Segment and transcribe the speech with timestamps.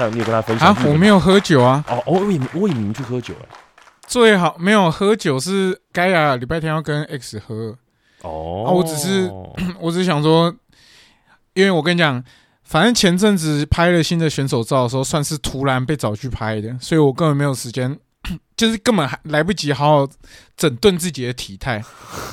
[0.00, 3.56] 他有你有跟他分享我没有喝酒啊，哦，我以为你我以为你们去喝酒哎。
[4.06, 7.76] 最好没有喝酒是该呀，礼拜天要跟 X 喝，
[8.22, 9.30] 哦，啊我只是
[9.78, 10.52] 我只是想说，
[11.54, 12.22] 因为我跟你讲，
[12.64, 17.96] 反正前阵子拍了新的选手照的时候，算是突然被找去拍的，所以我根本没有时间，
[18.56, 20.08] 就是根本还来不及好好
[20.56, 21.74] 整顿自己的体态。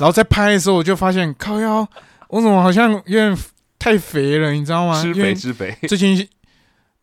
[0.00, 1.86] 后在拍的时候，我就发现靠腰，
[2.28, 3.36] 我怎么好像有点
[3.78, 5.00] 太肥了，你知道吗？
[5.00, 6.28] 吃肥吃肥，最近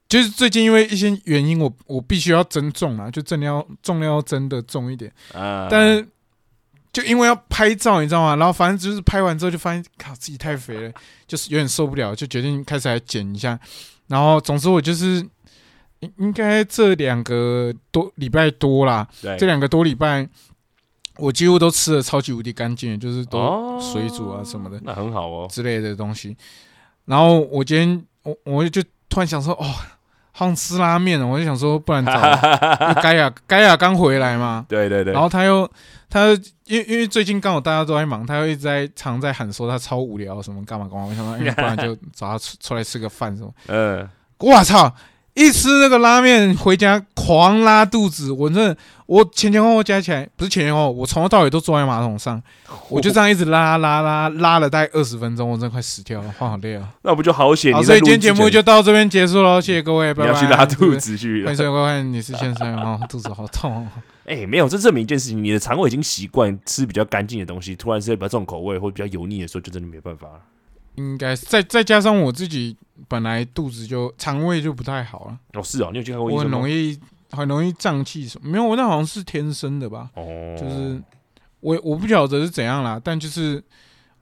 [0.08, 5.12] 就是最近因为一些原因我，我必须要增重啊，就重量要重量要增的重一点。
[5.34, 6.08] 啊，但是
[6.94, 8.36] 就因为要拍照，你知道吗？
[8.36, 10.94] 然后反正就是拍完之后就发现，靠自己太肥了，
[11.28, 13.60] 就是有点受不了，就决定开始来减一下。
[14.08, 15.28] 然后总之我就是
[16.02, 19.08] 应应该这两个多礼拜多啦，
[19.40, 20.30] 这两个多礼拜
[21.18, 25.48] 我几乎都吃的超级无敌干净，就是都哦水煮啊什么的那很好哦。
[25.50, 26.38] 之类的东西。
[27.06, 29.66] 然后我今天我我就突然想说，哦，
[30.38, 32.12] 好想吃拉面哦，我就想说，不然找
[33.02, 35.70] 盖亚盖亚刚回来嘛， 对对对，然后他又，
[36.10, 36.34] 他又
[36.66, 41.06] 因为因为最近刚好大家都在忙，他又一直在常在喊说他超无聊什么干嘛干嘛。
[41.06, 43.50] 我想说，哎，不然就找他出出来吃个饭什么。
[43.68, 44.94] 嗯，我操！
[45.36, 52.42] 一吃那个拉面回家狂拉肚子，我真的，我前前后后加起来不是前前后后，我从头到尾都坐在马桶上，
[52.88, 56.88] 我就这样一直拉拉拉拉了大概二十分钟，我真的快死掉了，话好累啊！
[57.02, 57.74] 那不就好险？
[57.74, 60.32] 好，所以今天节目就到这边结束喽，谢谢各位，拜拜。
[60.32, 61.00] 你要去拉肚子。
[61.02, 62.14] 子去了欢迎。
[62.14, 63.88] 你是先生》哦，肚子好痛哦。
[64.26, 70.40] 哎、没有，这证明一件事情，你的肠胃已经习惯吃比较干净的东西，突然吃比较重口味或比较油腻的时候，就真的没办法了。
[70.96, 72.76] 应该是再再加上我自己
[73.08, 76.58] 本来肚子就肠胃就不太好了，哦，是哦，你有去看过医我很生吗？
[76.60, 77.00] 容易
[77.32, 78.50] 很容易胀气什么。
[78.50, 81.02] 没有，我那好像是天生的吧，哦，就是
[81.60, 83.64] 我我不晓得是怎样啦，但就是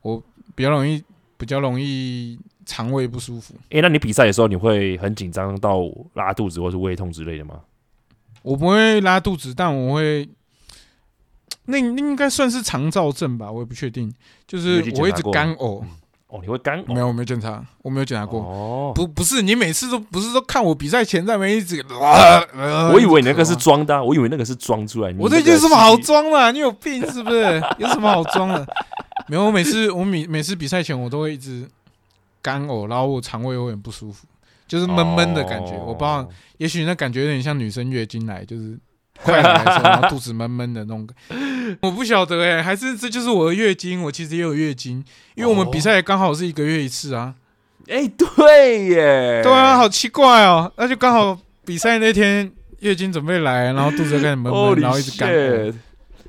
[0.01, 0.21] 我
[0.55, 1.03] 比较容易
[1.37, 3.53] 比较容易肠胃不舒服。
[3.69, 5.79] 哎、那你比赛的时候，你会很紧张到
[6.13, 7.59] 拉肚子或是胃痛之类的吗？
[8.41, 10.27] 我不会拉肚子，但我会。
[11.65, 14.13] 那那应该算是肠燥症吧，我也不确定。
[14.45, 15.83] 就是你有去我会一直检查过干呕，
[16.33, 16.93] 哦，你会干呕？
[16.95, 18.41] 没有，我没有检查，我没有检查过。
[18.41, 25.11] 哦，不不是，你每次都不是说看我比赛前在那边一直，呃 我以为你那个是装的啊、我以为那个是装出来。
[25.11, 26.49] 你我这那个有什么好装的啊？
[26.49, 27.61] 你有病是不是？
[27.77, 28.65] 有什么好装的？
[29.29, 31.69] 没有，我每次我每每次比赛前我都会一直
[32.41, 34.25] 干呕，然后我肠胃有点不舒服，
[34.67, 35.73] 就是闷闷的感觉。
[35.73, 36.27] 哦我不知道，
[36.57, 38.75] 也许那感觉有点像女生月经来，就是
[39.21, 41.07] 快来的时候，然后肚子闷闷的那种。
[41.81, 44.01] 我不晓得哎、还是这就是我的月经？
[44.03, 45.03] 我其实也有月经，
[45.35, 47.35] 因为我们比赛刚好是一个月一次啊。
[47.87, 55.33] 哎、对耶，对啊，好奇怪哦，那就刚好比赛那天月经准备来，然后肚子就开始闷闷，然后一直干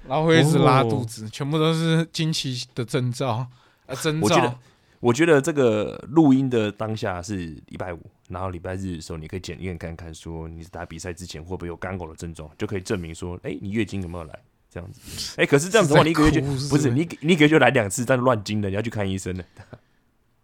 [0.07, 3.47] 然后会一直拉哦肚子，全部都是经期的征兆
[3.87, 4.59] 啊，征我觉得兆。
[5.01, 14.39] 我觉得这个录音的当下是礼拜五，然后礼拜日的时候，你可以检验看看，说你打比赛之前会不会有干呕的症状，就可以证明说，哎、你月经有没有来
[14.71, 15.01] 这样子。
[15.41, 19.45] 哎、可是这样子的话，你一个月就是是不是你你一个月就来两次，但乱经的，你要去看医生的。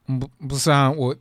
[0.08, 1.14] 嗯不不是啊，我，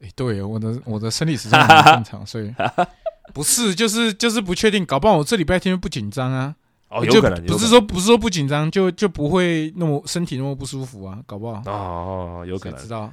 [0.00, 2.52] 哎，对，我的我的生理时钟很正常，所以
[3.32, 6.54] 不是，就是就是不确定，搞不好我这礼拜天不紧张啊，
[6.88, 11.62] 哦，有可能，有可能不是说不是说不紧张就就不会那么身体那么不舒服啊，搞不好。
[11.66, 12.88] 哦，有可能知。
[12.88, 13.12] 道。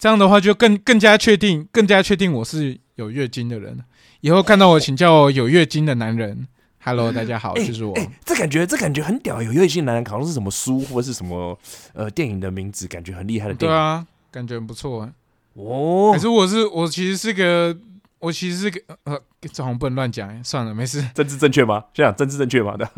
[0.00, 3.78] 这样的话就更更加确定，更加确定我是有月经的人。
[4.22, 6.48] 以后看到我，请叫我有月经的男人。
[6.82, 7.94] Hello，大家好，哎就是我。
[7.98, 11.58] 哎、这感觉这感觉很屌，有月经男人好像是什么书或者是什么
[11.92, 13.76] 呃电影的名字，感觉很厉害的电影。
[13.76, 15.06] 对啊，感觉很不错。
[15.52, 17.76] 哦可，是我是我其实是个，
[18.20, 19.20] 我其实是个呃，
[19.52, 20.42] 这好像不能乱讲。
[20.42, 21.84] 算了，没事，政治正确吗？
[21.92, 22.74] 这样政治正确吗？
[22.74, 22.90] 的，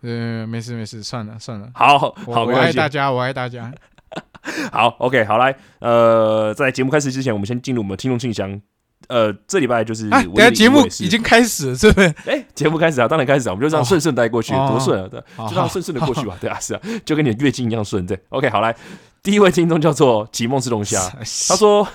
[0.00, 1.70] 嗯，没事没事，算了算了。
[1.74, 2.14] 好好，
[2.46, 2.52] 我。
[2.52, 3.70] 爱大家，我爱大家。
[4.72, 8.60] 好，OK，好来，呃，在节目开始之前，我们先进入我们听众信箱。
[9.08, 12.06] 呃，这礼拜就是啊，等下节目已经开始了，是不是？
[12.24, 18.74] 哎，节目开始啊，当然开始啊，我们就这样哦顺顺带过去，哦多顺啊，对，好就这样顺顺的过去吧， 对啊，是啊，就跟你的月经一样顺，对，OK，好来，
[19.20, 21.00] 第一位听众叫做奇梦吃龙虾，
[21.48, 21.86] 他说，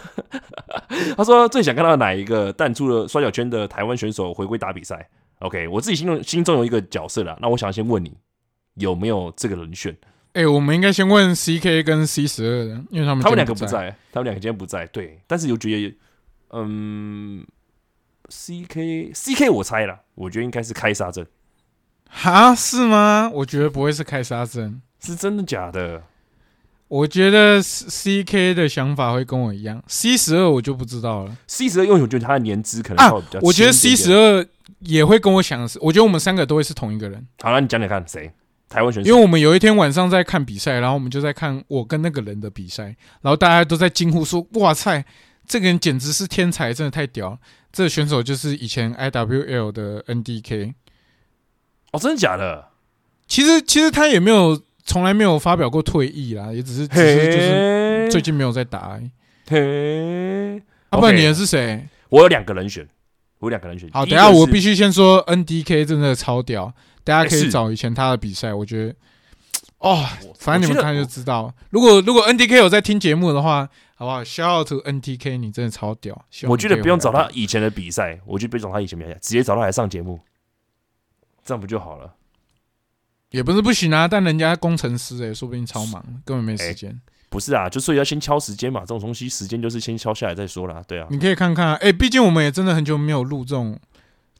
[1.15, 5.07] 他说最想看到哪一个淡出了摔跤圈的台湾选手回归打比赛
[5.39, 8.11] ？OK，我自己心中心中有一个角色啦，那我想先问你
[8.75, 9.95] 有没有这个人选？
[10.37, 13.65] 哎、我们应该先问 CK 跟 C 十二的，因为他们他们两个不。
[13.65, 15.95] 在，他们两个今天不在，对，但是又觉得，
[16.51, 17.43] 嗯
[18.29, 21.25] ，CK CK 我猜了，我觉得应该是开杀阵，
[22.07, 23.31] 哈，是吗？
[23.33, 24.79] 我觉得不会是开杀阵。
[24.99, 26.03] 是真的假的？
[26.87, 34.45] 我觉得 C K 的想法会跟我一样，C 十二我就不知道了 C 十二，因为我觉得他的年资可能比较我觉得 C 十二
[34.81, 38.31] 也会跟我想的是，我觉得我们三个都会是同一个人，好，了你讲讲看谁？
[38.69, 39.09] 台湾选手？
[39.09, 45.03] 因为我们有一天晚上在看比赛，然后我们就在看我跟那个人的比赛，然后大家都在惊呼说：“哇塞，
[45.47, 47.37] 这个人简直是天才，真的太屌了！
[47.71, 50.73] 这个选手就是以前 IWL 的 NDK。
[51.91, 52.69] 哦，真的假的？
[53.27, 58.99] 其实其实他也没有从来没有发表过退役啦，也只是只是就是最近没有在打。
[59.47, 60.57] 嘿，
[60.89, 61.87] 啊，不然 OK 你的是谁？
[62.09, 62.87] 我有两个人选，
[63.39, 63.89] 我有两个人选。
[63.91, 66.73] 好，等一下我必须先说 NDK 真的超屌，
[67.07, 68.95] 大家可以找以前他的比赛，我觉得
[69.79, 70.05] 哦，
[70.37, 71.53] 反正你们看就知道。
[71.69, 76.25] 如果如果 NDK 有在听节目的话，好不好？Shout out to NTK，你真的超屌。
[76.43, 80.19] 我觉得不用找他以前的比赛，我觉得不用找他以前比赛，直接找他来上节目，
[81.45, 82.13] 这样不就好了？
[83.31, 86.99] 也不是不行啊，但人家工程师哎、说不定超忙，根本没时间。
[87.29, 93.77] 不是啊，就所以要先敲时间嘛，这种东西时间就是先敲下来再说啦，对啊，你可以看看啊，哎、毕竟我们也真的很久没有录这种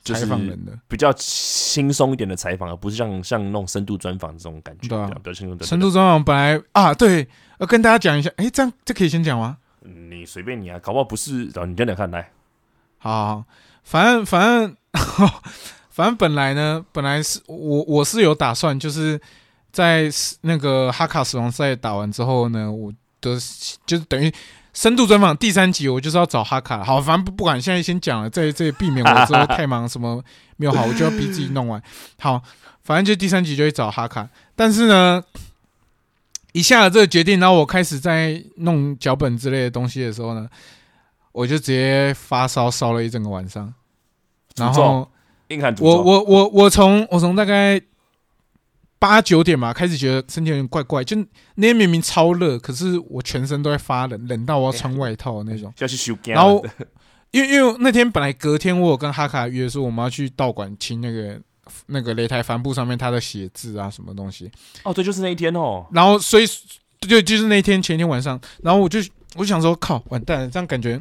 [0.04, 0.72] 就是采访人的。
[0.88, 5.66] 比较轻松一点的采访，而不是像像那种深度专访这种感觉，对啊比较轻松的。
[5.66, 7.28] 深度专访本来啊，对，
[7.60, 9.58] 要跟大家讲一下，哎、这样这可以先讲吗？
[9.84, 12.32] 嗯你随便你啊，搞不好不是，哦，你讲讲看来。
[12.98, 13.44] 好好好，
[13.84, 14.76] 反正反正
[15.90, 19.20] 反正本来呢，本来是我我是有打算，就是
[19.72, 20.10] 在
[20.42, 22.92] 那个哈卡死亡赛打完之后呢，我
[23.22, 23.38] 的
[23.86, 24.34] 就是等于
[24.78, 26.84] 深度专访第三集，我就是要找哈卡。
[26.84, 30.24] 好，反正不不管现在先讲了，这这避免我之后太忙什么
[30.58, 31.82] 没有好，我就要逼自己弄完。
[32.22, 32.40] 好，
[32.84, 35.24] 反正就第三集就会找哈卡，但是呢。
[36.54, 40.50] 一下了这个决定，然后我开始在弄脚本之类的东西的时候呢，
[41.32, 43.72] 我就直接发烧烧了一整个晚上，
[44.56, 45.08] 然后
[45.80, 47.80] 我我我我从我从大概
[49.00, 51.16] 八九点嘛开始觉得身体有点怪怪，就
[51.56, 55.72] 那天明明超热，可是我全身都在发冷，冷到我要穿外套的那种。
[55.78, 56.66] 要去修，然后
[57.32, 61.40] 因为因为那天本来隔天我有跟哈卡约说我们要去道馆清那个
[61.88, 64.50] 那个擂台帆布上面他的写字啊什么东西，
[64.84, 66.48] 哦，对，就是那一天哦，然后所以
[67.02, 69.00] 就就是那天前一天晚上，然后我就
[69.36, 71.00] 我就想说靠完蛋了，这样感觉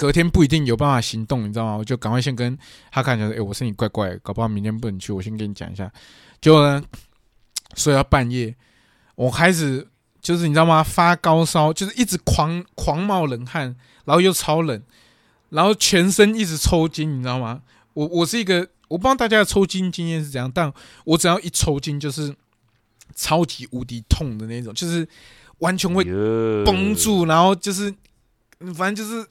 [0.00, 1.76] 隔天不一定有办法行动，你知道吗？
[1.76, 2.56] 我就赶快先跟
[2.90, 5.92] 哈卡讲说，哎、我身体怪怪的，搞不好明天不能去，我先跟你讲一下。
[6.40, 6.82] 结果呢，
[7.76, 8.56] 睡到半夜，
[9.14, 9.86] 我开始
[10.22, 10.82] 就是你知道吗？
[10.82, 13.76] 发高烧，就是一直狂狂冒冷汗，
[14.06, 14.82] 然后又超冷，
[15.50, 17.60] 然后全身一直抽筋，你知道吗？
[17.92, 20.72] 我我是一个我不知道大家的抽筋经验是怎样，但
[21.04, 22.34] 我只要一抽筋就是
[23.14, 25.06] 超级无敌痛的那种，就是
[25.58, 26.04] 完全会
[26.64, 27.94] 绷住，然后就是
[28.74, 29.28] 反正就是。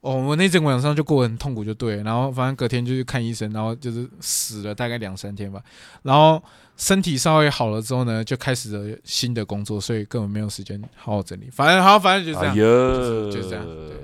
[0.00, 2.02] 哦，我那整晚上就过得很痛苦，就对了。
[2.02, 5.60] 然后反正隔天就去看医生，然后就是死了大概两三天吧。
[6.02, 6.42] 然后
[6.76, 11.48] 身体稍微好了之后呢，就开始了新的工作，所以根本没有时间好好整理。
[11.52, 12.54] 反正好，反正就这样。
[12.54, 13.96] 哎，就是就是这样对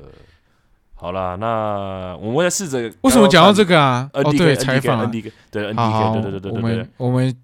[0.99, 4.09] 好啦，那我们再试着为什么讲到这个啊？
[4.13, 5.11] 哦对，采访啊
[5.51, 7.35] 对好好 NDK 对对对我对对们我们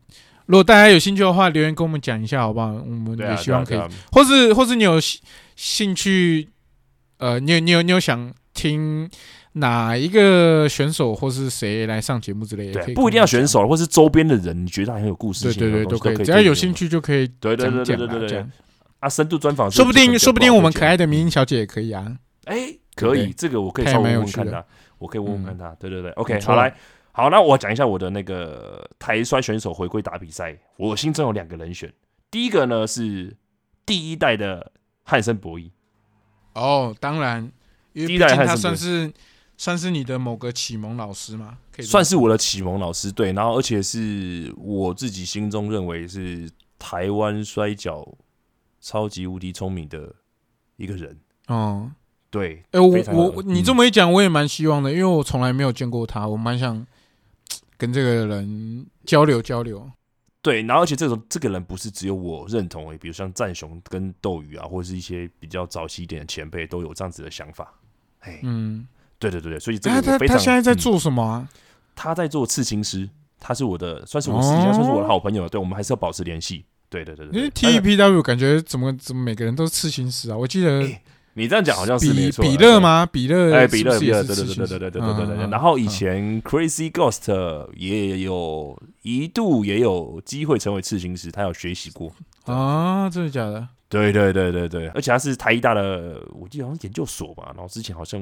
[0.47, 2.67] 如果大家有兴趣的话，留言跟我们讲一下好不好？
[2.67, 5.21] 我们，也希望可以，或是或是你有兴
[5.55, 6.49] 兴趣，
[7.19, 9.11] 呃，你有你有你有想听
[9.55, 16.89] 哪一个选手或是谁来上节目之类对不一定要选手，或是周边的人，你觉得他很有故事我们讲，对对对，都可以，只要有兴趣。
[16.89, 18.47] 就可以对对对讲讲对对对对
[19.01, 22.17] 啊深度专访是说不定就说不定我们可爱的的明星小姐也可以啊。
[22.45, 24.65] 哎，可以，这个我可以问问看她，
[24.99, 25.75] 我可以问问看她。
[25.81, 26.75] 对对对，OK，好来，
[27.13, 31.93] 好，那我讲一下我的那个台摔选手回归打比赛，我心中有两个人选，
[32.31, 33.37] 第一个呢是
[33.87, 34.73] 第一代的
[35.05, 35.71] 汉森博弈，
[36.55, 37.51] 哦，当然，
[37.93, 39.13] 因为毕竟他算是
[39.57, 48.17] 算是你的某个启蒙老师嘛，可以算是我的启蒙老师，对，然后而且是我自己心中认为是台湾摔跤
[48.81, 50.15] 超级无敌聪明的
[50.77, 51.19] 一个人，
[51.49, 51.93] 哦。
[52.31, 56.87] 对，哎、我我我你这嗯么一讲，我也蛮希望的，因为我从来没有见过他，我蛮想
[57.77, 59.91] 跟这个人交流交流。
[60.41, 67.71] 对，然后而且这种这个人不是只有我认同诶，比如像战雄跟斗鱼啊，或者是一些比较早期一点的前辈都有这样子的想法。
[68.23, 68.87] 哎，嗯，
[69.19, 71.49] 对对对对，所以这个我非常他现在在嗯做什么啊？
[71.95, 76.65] 他在做刺青师，他是我的算是我私底下哦算是我的好朋友，对我们还是要保持联系。
[76.89, 80.37] 对对对因为对对，但是 TEPW 感觉怎么怎么每个人都是刺青师啊？
[80.37, 81.03] 我记得哎
[81.35, 82.45] 你这样讲好像是没比错。
[82.45, 82.79] 比勒？
[82.79, 83.07] 吗？
[83.11, 92.13] 比勒哎，比勒比勒，对对对对对对对对对然后以嗯前 Crazy Ghost 也有一度也有机会成为刺青师，他有学习过。
[92.45, 93.67] 啊，真的假的？
[93.93, 97.53] 对对对对对，而且他是台医大的，我记得好像是研究所吧。
[97.55, 98.19] 然后之前好像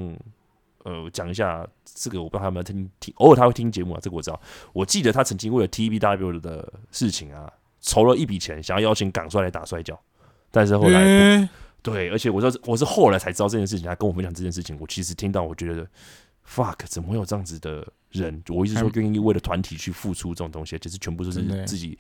[0.85, 4.41] 呃讲一下这个，我不知道他有没有听听，偶尔他会听节目啊，这个我知道。
[4.73, 7.49] 我记得他曾经为了 TBW 的事情啊，
[7.81, 9.97] 筹了一笔钱，想要邀请港帅来打摔跤，
[10.51, 11.49] 但是后来
[11.83, 15.87] 对，而且我知道我是后来才知道这件事情，他跟我分享这件事情，我其实听到我觉得
[16.47, 18.43] fuck 怎么会有这样子的人？
[18.49, 21.99] 我一直说愿意为了团体去付出这种东西，其实全部都是自己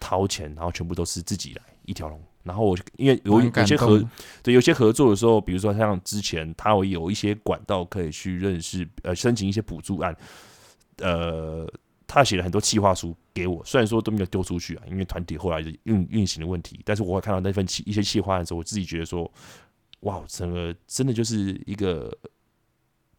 [0.00, 2.20] 掏钱，然后全部都是自己来一条龙。
[2.44, 4.02] 然后我因为有有些合
[4.42, 10.16] 对有些合作的时候，比如说像之前他有有一些管道可以去认识呃申请一些补助案，
[10.98, 11.70] 呃，
[12.06, 19.30] 他写了很多企划书给我，虽然说都没有丢出去啊，因为团体后来的运运行的问题，但是我会看到那份企一些企划案的时候，我自己觉得说，
[20.00, 22.16] 哇，整个真的就是一个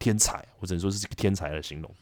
[0.00, 1.94] 天才，我只能说是一个天才的形容。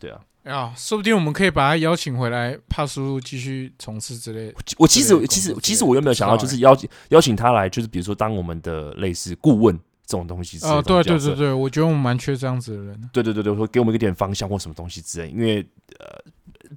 [0.00, 4.54] 对啊，啊，说不定我们可以把他邀请回来，怕叔叔继续从事之类的。
[4.78, 9.76] 我其实其实其实我有没有想到，就是邀请邀请他来，就是比如说当我们的类似顾问
[10.06, 13.10] 这种东西之类的哦，对对对对，我觉得我们蛮缺这样子的人。
[13.12, 15.28] 对对对对，会给我们一点方向或什么东西之类。
[15.30, 15.66] 因为
[15.98, 16.06] 呃，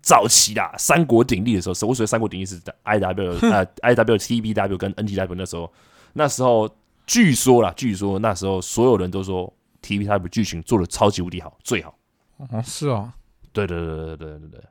[0.02, 5.72] 早期啦，三国鼎立的时候，我所谓三国鼎立是 I W 呃 I W T B W 跟 N T W 那时候，
[6.14, 6.68] 那时候
[7.06, 11.96] 据说啦，据说那时候所有人都说 T B W 剧情做的超级无敌好，最好。
[12.38, 13.12] 哦，是哦，
[13.54, 14.62] 对对对对对对对，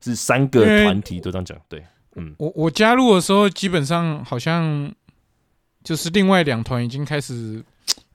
[0.00, 1.58] 是三个团体都这样讲。
[1.68, 1.84] 对，
[2.16, 4.92] 嗯，我我加入的时候，基本上好像
[5.84, 7.62] 就是另外两团已经开始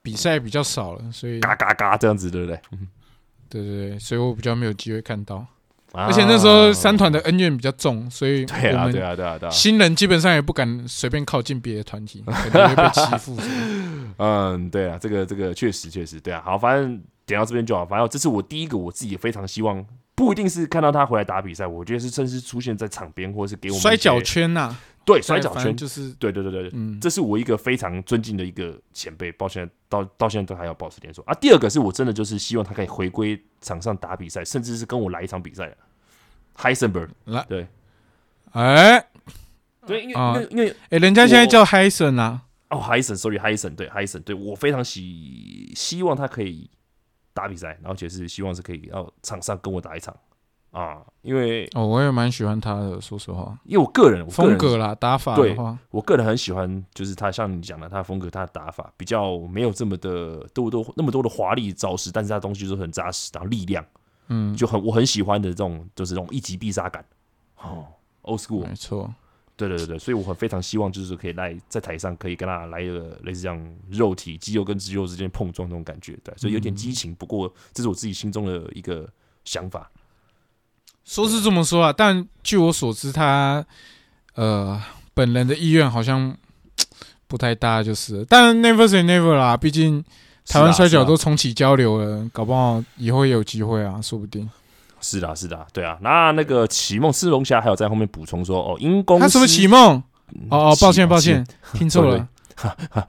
[0.02, 2.60] 比赛比较少了，所以嘎嘎嘎这样子，对不对？
[3.48, 5.46] 对对对，所以我比较没有机会看到。
[5.94, 13.36] 而而且那时候三团的恩怨比较重，所以啊对啊对啊对啊对啊，新人基本上也不敢随便靠近别的团体， 肯定会被欺负。
[14.16, 16.40] 嗯，对啊，这个这个确实确实对啊。
[16.42, 17.84] 好，反正点到这边就好。
[17.84, 19.84] 反正这是我第一个，我自己非常希望，
[20.22, 24.72] 不一定是看到他回来打比赛，我觉得是甚至出现在场边，或者是给我们摔跤，圈呐，
[25.04, 31.34] 对摔跤圈，就是对对对对，嗯，这是我一个非常尊敬的一个前辈，到现在到到现在都还要保持联络啊。
[31.34, 35.74] 第二个是我真的就是希望他可以回归场上打比赛，甚至是跟我来一场比赛。
[36.56, 37.44] Heisenberg，来。
[37.48, 37.66] 对。
[38.52, 39.04] 哎。
[39.84, 40.34] 对，因为啊。
[40.36, 46.70] 因为因为哎，人家现在叫 Hyson 啊，哦，Hyson，sorry，Hyson，对，Hyson，对我非常希希望他可以
[47.32, 50.14] 打比赛，然后且是希望是可以要场上跟我打一场。
[50.70, 55.54] 啊，因为哦，我也蛮喜欢他的，说实话，因为我个人风格啦，打法对
[55.90, 63.84] 我个人很喜欢，就是他像你讲的，他的风格，他的打法比较没有这么的多多那么多的华丽招式，但是他东西都很扎实，然后力量
[64.28, 67.04] 嗯，就很我很喜欢的这种就是这种一击必杀感。
[67.58, 67.84] 哦
[68.22, 69.12] ，old school，没错，
[69.68, 79.08] 对对对对，所以我很非常希望就是可以来在台上可以跟他来一个类似这样肉体肌肉跟肌肉之间碰撞那种感觉，对，所以有点激情，不过这是我自己心中的一个
[79.44, 79.90] 想法。
[81.04, 83.64] 说是这么说啊，但据我所知，他
[84.34, 84.80] 呃
[85.14, 86.36] 本人的意愿好像
[87.26, 90.04] 不太大，就是，但 never say never 啦，毕竟
[90.46, 94.48] 台湾摔跤都重启交流了，搞不好以后也有机会啊，说不定。
[95.02, 95.98] 是的，是的，对啊。
[96.00, 100.02] 那那个启梦赤龙侠还有在后面补充说，哦，因公司他什么启梦？
[100.48, 102.28] 哦哦，抱歉抱歉，听错对了。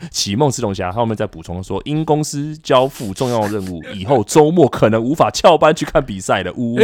[0.10, 6.52] 启梦赤龙侠，他后面再补充说，因公司交付重要任务，以后周末可能无法翘班去看比赛了。
[6.54, 6.80] 呜呜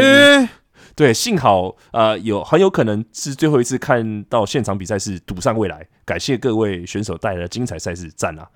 [0.95, 8.47] 对，幸好呃有很有可能是最后一次看到现场比赛是赌上未来，感谢各位选手带来的精彩赛事，赞啊！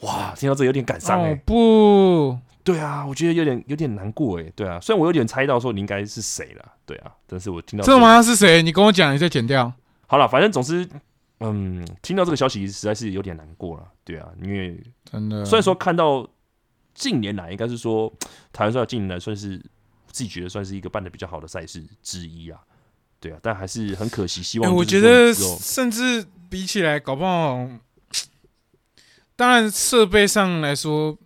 [0.00, 8.20] 哇，听到这有点感伤哎、哦不，对啊，我觉得有点有点难过哎、对啊，虽然我有点猜到说你应该是谁了，对啊，但是我听到这吗？
[8.22, 8.62] 是谁？
[8.62, 9.72] 你跟我讲，你再剪掉。
[10.06, 10.88] 好了，反正总之，
[11.40, 14.78] 嗯，听到这个消息实在是有点难过了，对啊，因为
[15.10, 16.28] 真的，虽然说看到
[16.94, 18.12] 近年来应该是说
[18.52, 19.58] 台湾摔跤近年来算是
[20.10, 22.60] 自己觉得算是一个办的比较好的赛事之一啊，
[23.18, 27.66] 对啊，但还是很可惜，希哎、望、我觉得甚至比起来，搞不好，
[29.36, 31.16] 当然设备上来说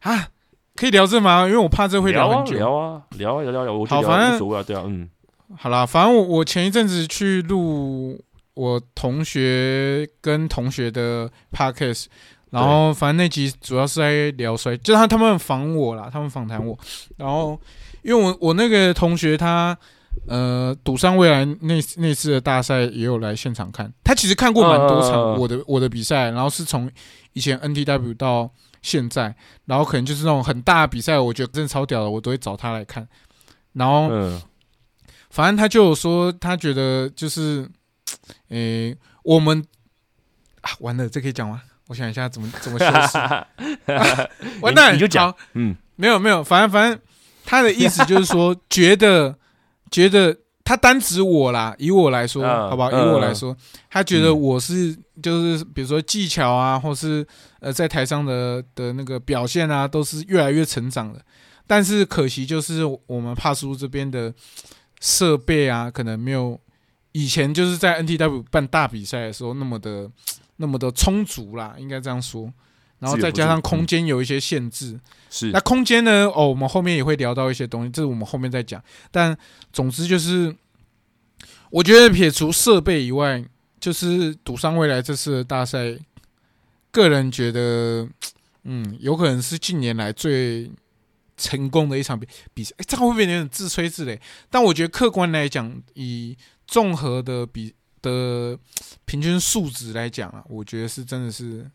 [0.00, 0.28] 啊，
[0.76, 1.46] 可以聊这吗？
[1.46, 2.56] 因为我怕这会聊啊很久。
[2.56, 5.08] 聊啊聊啊聊聊聊，我觉得好反正无所谓啊，对啊，嗯，
[5.56, 8.22] 好啦，反正我我前一阵子去录
[8.54, 12.06] 我同学跟同学的 podcast，
[12.50, 16.78] 然后反正那集主要是在聊摔，就是他他们访我啦，他们访谈我，
[17.16, 17.58] 然后
[18.02, 19.76] 因为我我那个同学他
[20.26, 26.90] 呃赌上未来那那次的大赛也有来现场看，他其实看过蛮多场我的我的比赛，然后是从
[27.32, 28.50] 以前 NTW 到
[28.82, 29.34] 现在，
[29.66, 33.06] 然后可能就是那种很大的比赛，我觉得真的超屌的，我都会找他来看，
[33.72, 34.08] 然后。
[34.10, 34.40] 嗯
[35.34, 37.66] 反正他就有说，他觉得就是，
[38.50, 39.64] 诶、我们
[40.60, 41.62] 啊，完了，这可以讲吗？
[41.88, 43.18] 我想一下怎么怎么修饰。
[44.60, 47.00] 完蛋，你就讲，嗯，没有没有，反正反正
[47.46, 49.34] 他的意思就是说，觉得
[49.92, 52.90] 觉得他单指我啦，以我来说，嗯好不好？
[52.90, 53.56] 以嗯我来说，
[53.90, 57.24] 他觉得嗯我是就是比如说技巧啊，或是
[57.60, 61.20] 呃在台上的的那个表现啊，都是越来越成长的。
[61.66, 64.32] 但是可惜就是我们帕叔这边的
[65.00, 66.58] 设备啊，可能没有
[67.12, 70.10] 以前就是在 NTW 办大比赛的时候那么的
[70.56, 72.52] 那么的充足啦，应该这样说。
[73.02, 74.96] 然后再加上空间有一些限制，
[75.28, 76.30] 是那空间呢？
[76.32, 78.80] 哦，我们后面也会聊到一些东西，这是我们后面再讲。
[79.10, 79.36] 但
[79.72, 80.54] 总之就是，
[81.70, 83.44] 我觉得撇除设备以外，
[83.80, 85.98] 就是赌上未来这次的大赛，
[86.92, 88.08] 个人觉得，
[88.62, 90.70] 嗯，有可能是近年来最
[91.36, 92.72] 成功的一场比比赛。
[92.78, 94.20] 哎，这样会不会有点自吹自擂？
[94.48, 96.36] 但我觉得客观来讲，以
[96.68, 98.56] 综合的比的
[99.04, 101.68] 平均数值来讲啊，我觉得是真的是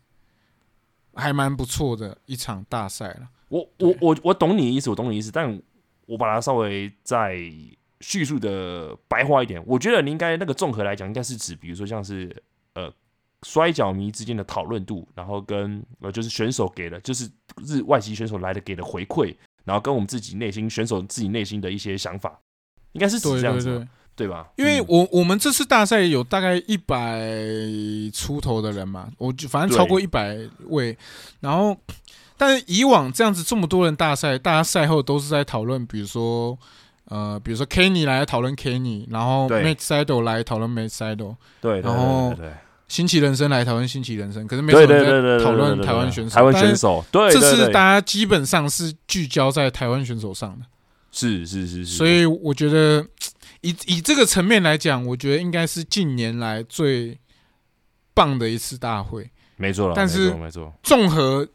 [1.20, 3.28] 还蛮不错的一场大赛了。
[3.48, 5.60] 我我我我懂你的意思，我懂你的意思，但
[6.06, 7.36] 我把它稍微再
[8.00, 9.62] 叙述的白话一点。
[9.66, 12.34] 我觉得你应该那个综合来讲，应该是指，比如说像是
[12.74, 12.92] 呃
[13.42, 17.28] 摔跤迷之间的讨论度，然后跟呃就是选手给的，就是
[17.66, 19.34] 日外籍选手来的给的回馈，
[19.64, 22.38] 然后跟我们自己内心选手自己内心的一些想法，
[22.92, 23.78] 应该是指这样子。
[23.78, 23.88] 对
[24.26, 24.48] 吧？
[24.56, 27.30] 因为我我们这次大赛有大概一百
[28.12, 30.96] 出头的人嘛，我就反正超过一百位。
[31.40, 31.76] 然后，
[32.36, 36.58] 但是以往这样子这么多人大赛，大家赛后都是在讨论，比如说
[37.04, 42.34] 呃，比如说 Kenny 来讨论 Kenny，然后 Max Sido 来讨论 Max Sido，对，然后
[42.88, 46.34] 新奇人生来讨论新奇人生，可是没有人在讨论台湾选手。
[46.34, 50.66] 台湾选手，对，这次大家基本上是聚焦在台湾选手上的，
[51.12, 53.06] 是是是是，所以我觉得。
[53.62, 57.18] 以以这个层面来讲，我觉得应该是近年来最
[58.14, 59.92] 棒的一次大会，没错。
[59.96, 61.48] 但是没错，综合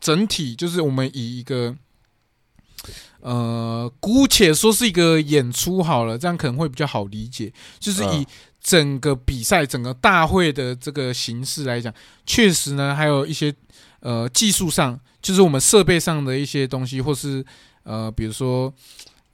[0.00, 1.76] 整体，就是我们以一个
[3.20, 7.52] 呃，姑且说是一个演出好了，这样可能会比较好理解。
[7.78, 8.26] 就是以
[8.60, 11.92] 整个比赛、整个大会的这个形式来讲，
[12.24, 13.54] 确实呢，还有一些
[14.00, 17.44] 呃技术上，就是我们设备上的一些东西，或是
[17.82, 18.72] 呃，比如说。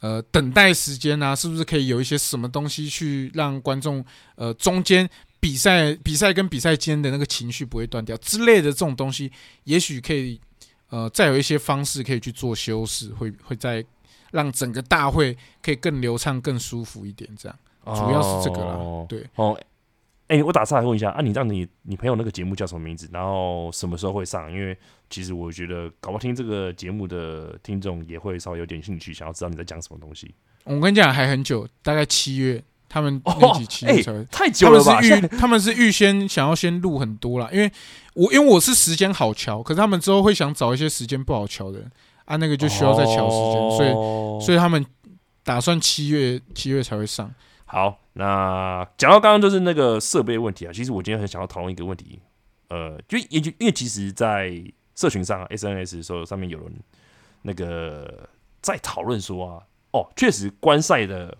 [0.00, 4.04] 呃，等待时间啊，是不是可以有一些什么东西去让观众
[4.36, 5.08] 呃中间
[5.40, 9.30] 比赛比赛跟比赛间的那个情绪不会断掉之类的这种东西，
[9.64, 10.40] 也许可以
[10.90, 13.84] 呃再有一些方式可以去做修饰，会会在
[14.30, 17.28] 让整个大会可以更流畅、更舒服一点。
[17.36, 19.58] 这样主要是这个啦，对哦。
[20.28, 23.08] 哎，我打岔来问一下啊，你让你你朋友那个节目叫什么名字？
[23.10, 24.52] 然后什么时候会上？
[24.52, 24.76] 因为
[25.08, 30.34] 其实我觉得搞不听这个节目的听众也会稍微有点兴趣，想要知道你在讲什么东西。
[30.64, 35.00] 我跟你讲，还很久，大概七月，他们那几期才会太久了吧？
[35.00, 37.72] 他们是预，他们是预先想要先录很多啦，因为
[38.12, 41.80] 我因为我是时间好瞧，可是他们之后会想找一些时间不好瞧的
[42.26, 44.84] 啊，那个就需要再瞧时间，所以所以他们
[45.42, 47.32] 打算七月七月才会上。
[47.70, 52.18] 好，那讲到刚刚就是那个设备问题啊，其实我今天很想要讨论一个问题，
[52.68, 54.50] 呃，就也就因为其实，在
[54.94, 56.72] 社群上 SNS 的时候，上面有人
[57.42, 58.26] 那个
[58.62, 61.36] 在讨论说啊，哦，确实观赛的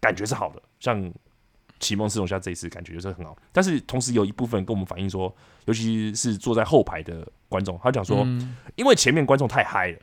[0.00, 1.12] 感觉是好的，像
[1.78, 5.30] 启蒙四龙虾这一次感觉就是很好，但是同时有一部分跟我们反映说，
[5.66, 8.26] 尤其是坐在后排的观众，他讲说，
[8.74, 9.98] 因为前面观众太嗨了，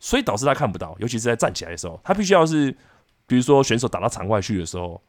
[0.00, 2.76] 所以导致他看不到，尤其是在站起来的时候，他必须要是。
[3.26, 5.00] 比如说选手打到场外去的时候，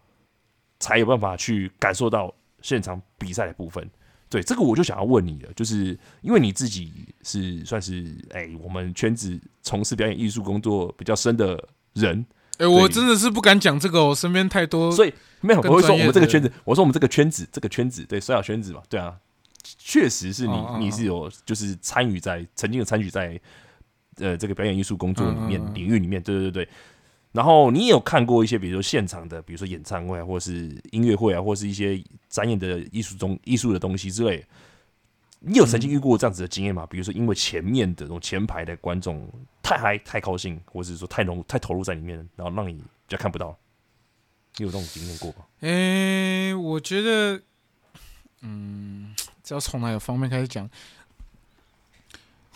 [0.79, 3.89] 才有办法去感受到现场比赛的部分。
[4.27, 12.25] 对这个，我就想要问你了，就是因为你自己是算是哎，我们圈子从事表演艺术工作比较深的人。
[12.57, 19.15] 哎，我真的是不敢讲这个，我身边太多，所以没有我会说我们这个圈子，我说我们这个圈子，这个圈子对摔跤圈子嘛，对啊，
[19.77, 23.39] 确实是你你是有就是参与在曾经有参与在
[24.17, 26.69] 呃这个表演艺术工作里面领域里面，对对对对。
[27.35, 34.41] 然后你也有看过一些，比如说现场的，比如说演唱会啊，或是音乐会啊，或是一些展演的艺术中艺术的东西之类。
[35.41, 36.87] 你有曾经遇过这样子的经验吗？
[36.89, 39.29] 比如说因为前面的这种前排的观众
[39.61, 43.55] 太嗨、太高兴，或者是说太浓、太投入在里面，然后让你比较看不到。
[44.55, 45.45] 你有这种经验过吗？
[45.59, 47.41] 诶，我觉得，
[48.43, 50.69] 嗯，这要从哪个方面开始讲？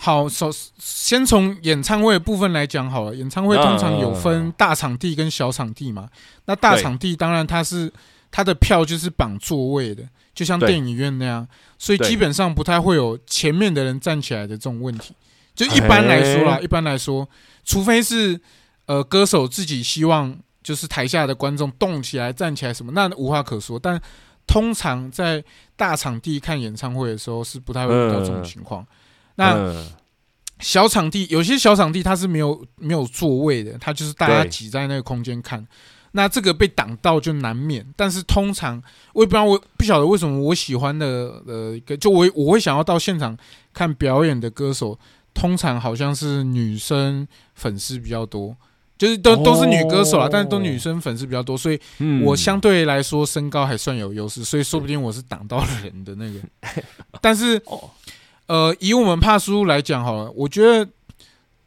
[0.02, 3.14] 好，首先从演唱会的部分来讲好了。
[3.14, 6.08] 演唱会通常有分大场地跟小场地嘛。
[6.46, 7.92] 那大场地当然它是
[8.32, 10.02] 它的票就是绑座位的，
[10.34, 11.46] 就像电影院那样，
[11.78, 15.14] 所以基本上不太会有前面的人站起来的这种问题。
[15.54, 17.28] 就一般来说啦，一般来说，
[17.66, 18.40] 除非是
[18.86, 20.34] 呃歌手自己希望
[20.64, 23.78] 就是台下的观众动起来站起来什么，那无话可说。
[23.78, 24.02] 但
[24.48, 25.44] 通常在
[25.76, 28.88] 大场地看演唱会的时候是不太会遇到这种情况。
[29.40, 29.74] 那
[30.60, 35.66] 小场地有些小场地它是没有没有座位的，它就是大家挤在那个空间看。
[36.12, 37.86] 那这个被挡到就难免。
[37.96, 38.82] 但是通常
[39.14, 43.38] 我也不知道，我不晓得为什么我喜欢的呃一个，就我我会想要到现场
[43.74, 45.00] 看表演的歌手，
[45.34, 47.26] 通常好像是女生
[47.56, 48.54] 粉丝比较多，
[48.98, 51.80] 就是都都是女歌手啦，但是都女生粉丝比较多，所以
[52.26, 56.40] 我相对来说身高还算有优势，所以说不定我是挡到了人的那个。
[57.22, 57.62] 但是。
[58.50, 60.90] 呃，以我们帕叔来讲好了，我觉得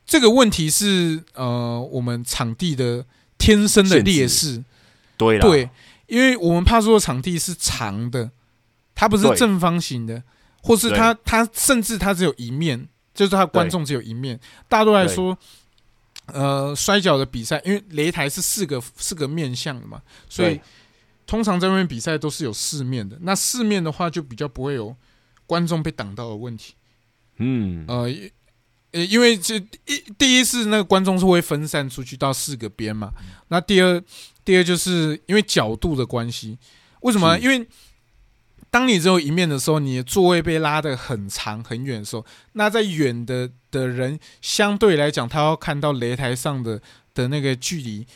[0.05, 3.07] 这个问题是呃，我们场地的
[3.39, 4.65] 天生的劣势。
[5.17, 5.71] 对对，
[6.09, 8.33] 因为我们帕苏的场地是长的，
[8.97, 10.25] 它不是正方形的，
[10.61, 14.41] 或是它它甚至它只有一面，就是它观众只有一面。
[14.69, 15.39] 大多来说，
[16.27, 20.61] 呃，摔跤的比赛，因为擂台是四个四个面向的嘛，所以
[21.29, 23.17] 通常在外面比赛都是有四面的。
[23.21, 24.93] 那四面的话，就比较不会有
[25.47, 26.75] 观众被挡到的问题。
[27.39, 28.09] 嗯，呃，
[28.93, 33.13] 呃，因为这一第一是那个观众是会分散出去到四个边嘛，
[33.49, 34.03] 那第二
[34.45, 36.59] 第二就是因为角度的关系，
[37.01, 37.39] 为什么？
[37.39, 37.67] 因为
[38.71, 46.81] 当你只有一面的时候，你的座位被拉得很长很远的时候，那在远的的人相对来讲，他要看到擂台上的
[47.15, 48.07] 的那个距离。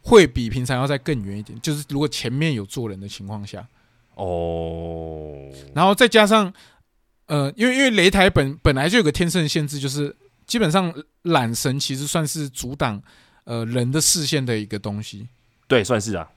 [0.00, 3.68] 会比平常要再更远一点，就是如果前面有坐人的情况下，
[4.18, 6.52] 哦，然后再加上，
[7.26, 13.00] 呃，因为因为擂台本本来就有个天生的限制，就是基本上缆绳其实算是阻挡
[13.44, 15.28] 呃人的视线的一个东西。
[15.68, 16.28] 对，算是啊，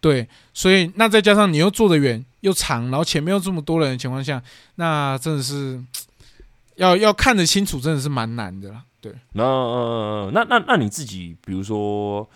[0.00, 4.42] 对，所以那再加上你又坐得远又长，然后前面又这么多人的情况下，
[4.76, 5.78] 那真的是
[6.76, 8.82] 要要看得清楚，真的是蛮难的啦。
[9.02, 12.26] 对，那、呃、那那那你自己，比如说，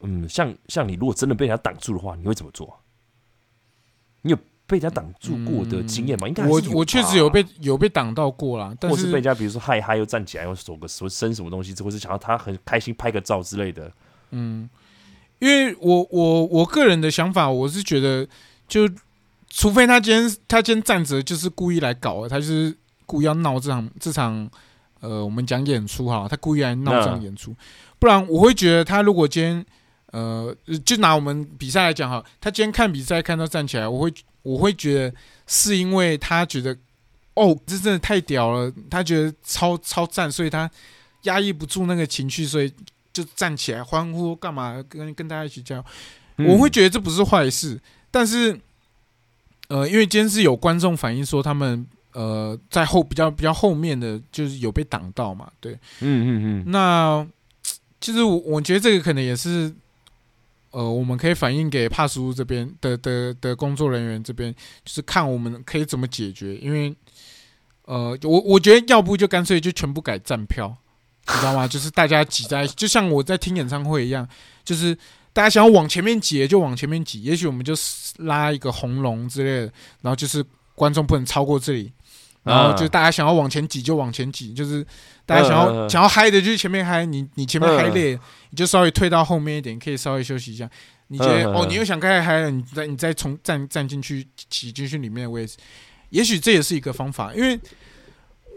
[0.00, 2.76] 嗯，像像你如果真的被人家挡住的话，你会怎么做？
[4.26, 6.26] 你有被人家挡住过的经验吗？
[6.26, 13.92] 应该还我我确实有被有被挡到过啦，但或是被人家比如说嗨嗨又站起来，又手个手伸什么东西，或是想要他很开心拍个照之类的。
[14.32, 14.68] 嗯，
[15.38, 18.26] 因为我我我个人的想法，我是觉得，
[18.66, 18.88] 就
[19.48, 24.50] 除非他今天他今天站着就是故意来搞的，他就是故意要闹这场这场，
[24.98, 27.54] 呃，我们讲演出哈，他故意来闹这场演出，
[28.00, 29.64] 不然我会觉得他如果今天，
[30.12, 35.14] 呃，就拿我们比赛来讲哈，他今天看比赛看到站起来，我会我会觉得
[35.46, 36.76] 是因为他觉得，
[37.34, 40.70] 哦，这真的太屌了，他觉得超超赞，所以他
[41.22, 42.72] 压抑不住那个情绪，所以
[43.12, 45.84] 就站起来欢呼干嘛，跟跟大家一起叫。
[46.38, 48.60] 嗯我会觉得这不是坏事，但是，
[49.68, 57.26] 呃，因为今天是有观众反映说他们呃在后比较比较后面的就是有被挡到嘛，对，嗯嗯嗯，那
[58.02, 59.74] 其实我我觉得这个可能也是，
[60.76, 64.52] 呃，我们可以反映给帕叔这边的的的工作人员这边，
[64.84, 66.94] 就是看我们可以怎么解决，因为，
[67.86, 70.76] 呃，我我觉得要不就干脆就全部改站票，
[71.28, 71.66] 你知道吗？
[71.66, 74.28] 就是大家挤在，就像我在听演唱会一样，
[74.66, 74.94] 就是
[75.32, 77.72] 大家想要往前面挤就往前面挤，也许我们就
[78.18, 81.90] 拉一个红龙之类的，然后就是观众不能超过这里。
[82.46, 84.86] 然后就大家想要往前挤就往前挤，就是
[85.26, 90.70] 大家想要、想要嗨的就是前面嗨，你你前面嗨嗯累了，你就稍微退到后面一点，可以稍微休息一下。
[91.08, 95.56] 你觉得、哦，你又想开始嗨了，你再你再从站站进去挤进去里面的位置，
[96.10, 97.32] 也许这也是一个方法。
[97.34, 97.58] 因为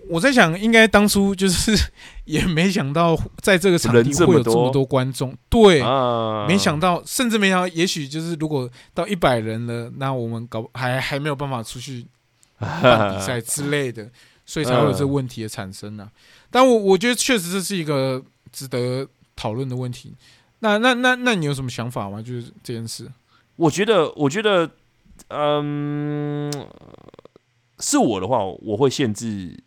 [0.10, 1.78] 我在想，应该当初就是
[2.25, 12.08] 也没想到在这个场地会有这么多观众，对，啊，没想到，甚至没想到，也许就是如果到一百人了，那我们搞还还没有办法出去
[12.59, 14.09] 办比赛之类的，
[14.45, 16.09] 所以才会有这个问题的产生呢、
[16.49, 20.15] 但我我觉得确实这是一个值得讨论的问题。
[20.59, 22.21] 那那那那你有什么想法吗？
[22.21, 23.09] 就是这件事。
[23.55, 24.69] 我觉得，我觉得，
[25.29, 26.51] 嗯，
[27.79, 29.57] 是我的话，我会限制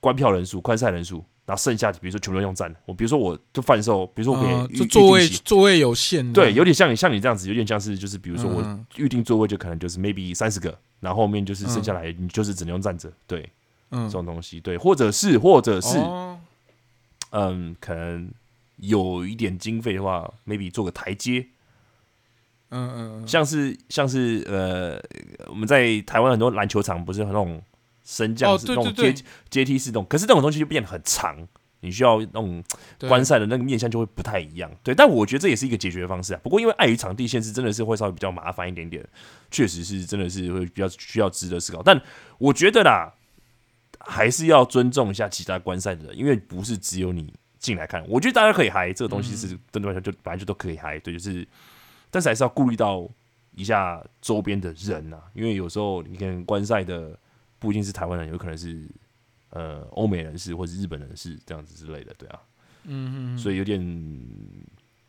[0.00, 2.78] 观票人数、观赛人数，然后剩下比如说全部都用站的。
[2.86, 8.84] 我比如说我就贩售，比如说我可呃以预就座位座位有限，对，有点像你像你这样子，有点像是就是比如说我嗯。
[8.96, 13.48] 预定座位就可能就是 maybe 三十个，然后后面就是剩下来你就是只能用站着，对
[13.90, 14.08] 嗯。
[14.08, 16.38] 这种东西，对，或者是或者是哦。
[17.34, 18.30] 嗯，可能
[18.76, 21.46] 有一点经费的话，maybe 做个台阶，
[22.68, 25.02] 嗯嗯嗯，像是像是呃，
[25.48, 27.62] 我们在台湾很多篮球场不是有那种
[28.04, 29.14] 升降哦式、那种阶
[29.48, 31.36] 阶梯式那种，可是那种东西就变得很长，
[31.80, 32.62] 你需要那种
[32.98, 34.70] 对观赛的那个面向就会不太一样。
[34.82, 36.40] 对，但我觉得这也是一个解决方式啊。
[36.42, 39.04] 不过因为碍于场地限制，真的是会稍微比较麻烦一点点，
[39.50, 41.82] 确实是真的是会比较需要值得思考。
[41.82, 42.00] 但
[42.38, 43.12] 我觉得啦，
[44.00, 48.04] 还是要尊重一下其他观赛的人，因为不是只有你进来看。
[48.08, 51.46] 我觉得大家可以嗨，这个东西是真的就本来就都可以嗨，对，就是，
[52.10, 53.08] 但是还是要顾虑到
[53.54, 57.16] 一下周边的人呐、因为有时候你看观赛的
[57.62, 58.84] 不一定是台湾人，有可能是
[59.50, 62.40] 呃欧美人士或者日本人士这样子之类的，对啊，
[62.86, 63.80] 嗯嗯，所以有点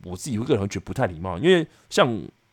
[0.03, 2.07] 我自己个人会觉得不太礼貌，因为像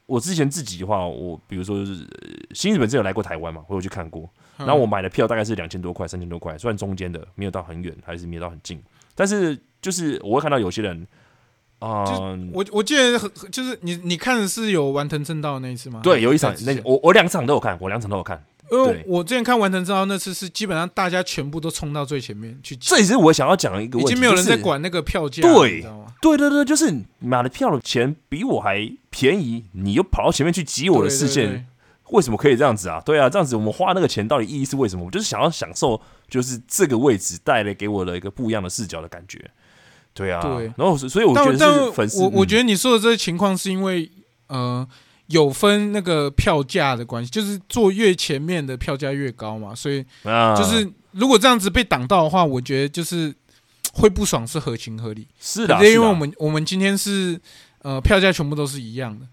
[0.07, 4.23] 我之前自己的话，我比如说就是呃新日本真有来过台湾嘛，我有去看过，
[4.57, 4.67] 嗯。
[4.67, 8.83] 然后我买的票大概是两千多块、三千多块，虽然中间的没有到很远，还是没有到很近，
[9.15, 11.07] 但是就是我会看到有些人，
[11.79, 12.05] 啊、
[12.53, 16.01] 我我记得很就是你你看的是有完藤正道那一次吗？
[16.03, 25.85] 对，有一场那我我两场都有看，我两场都有看，因为我之前看完成之后那次是基本上大家全部都冲到最前面去挤，这也是我想要讲的一个问题，已经没有人在管那个票价，对？
[26.21, 31.65] 对对对，就是买了票的钱比我还便宜，你又跑到前面去挤我的视线，对对对
[32.11, 33.01] 为什么可以这样子啊？
[33.05, 35.05] 对啊，这样子我们花那个钱到底意义是为什么？
[35.07, 39.51] 我就是想要享受，就是这个位置带来给我的一个不一样的视角的感觉。
[40.13, 44.11] 对啊，对然后所以我觉得但但是粉丝，我我觉得得你说的这个情况是因为
[44.49, 44.87] 呃
[45.31, 53.35] 有分那个票价的关系，就是坐越前面的票价越高嘛，所以啊，就是如果这样子被挡到的话，我觉得就是
[53.93, 55.27] 会不爽是合情合理。
[55.41, 57.41] 是的，是因为我们我们今天是
[57.83, 59.27] 呃票价全部都是一样的，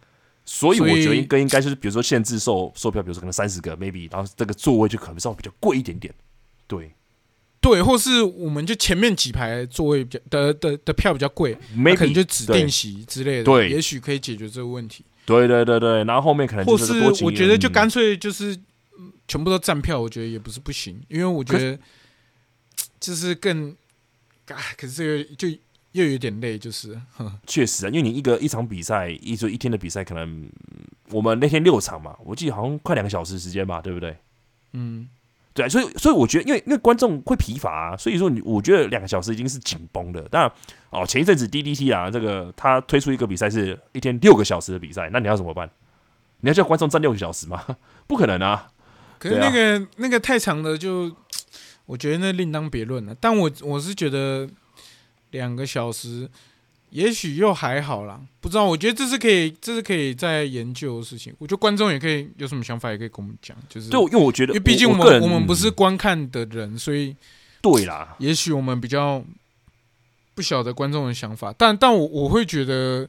[0.46, 6.14] 所以我觉得应该应该就是比如说限制售售票，比如说可能三十个 maybe，然后这个座位就可能稍微比较贵一点点。
[6.68, 6.94] 对
[7.60, 15.04] 对，或是我们就前面几排座位比较的的的票比较贵，那可能，maybe 就指定席之类的，对也许可以解决这个问题。
[15.28, 17.72] 对对对对，然后后面可能或就是我觉得就嗯。
[17.74, 18.56] 干脆就是
[18.98, 21.78] 嗯全部都站票，我觉得也不是不行，因为我觉得
[23.00, 23.76] 就是更
[24.48, 25.48] 啊，可是这个就
[25.92, 26.98] 又有点累，就是
[27.46, 30.50] 确实啊，因为你一个一场比赛，一就一天的比赛，可能嗯
[31.10, 34.16] 我们那天六场嘛，我记得好像快两个小时时间吧，对不对？
[34.74, 35.10] 嗯，
[35.58, 40.24] 对啊，所以所以我觉得，因为因为观众会疲乏啊，所以说你我觉得两个小时已经是紧绷的。
[40.32, 40.46] 那
[40.92, 45.68] 哦，前一阵子 DDT 啊，这个他推出一个比赛是一天六个小时的比赛，那你要怎么办？
[46.42, 47.66] 你要叫观众站六个小时吗？
[48.06, 48.70] 不可能啊！
[49.18, 51.12] 可是那个、那个太长的就，
[51.88, 53.16] 我觉得那另当别论了。
[53.20, 54.48] 但我我是觉得
[55.32, 56.30] 两个小时，
[56.90, 58.64] 也许又还好啦，不知道。
[58.64, 61.34] 我觉得这是可以，这是可以再研究的事情。
[61.38, 63.56] 我觉得观众也可以有什么想法，也可以跟我们讲。
[63.68, 67.16] 就是对，因为我觉得，因为毕竟我们我们不是嗯观看的人，所以
[67.62, 69.24] 对啦，也许我们比较
[70.34, 71.54] 不晓得观众的想法。
[71.58, 73.08] 但但我我会觉得，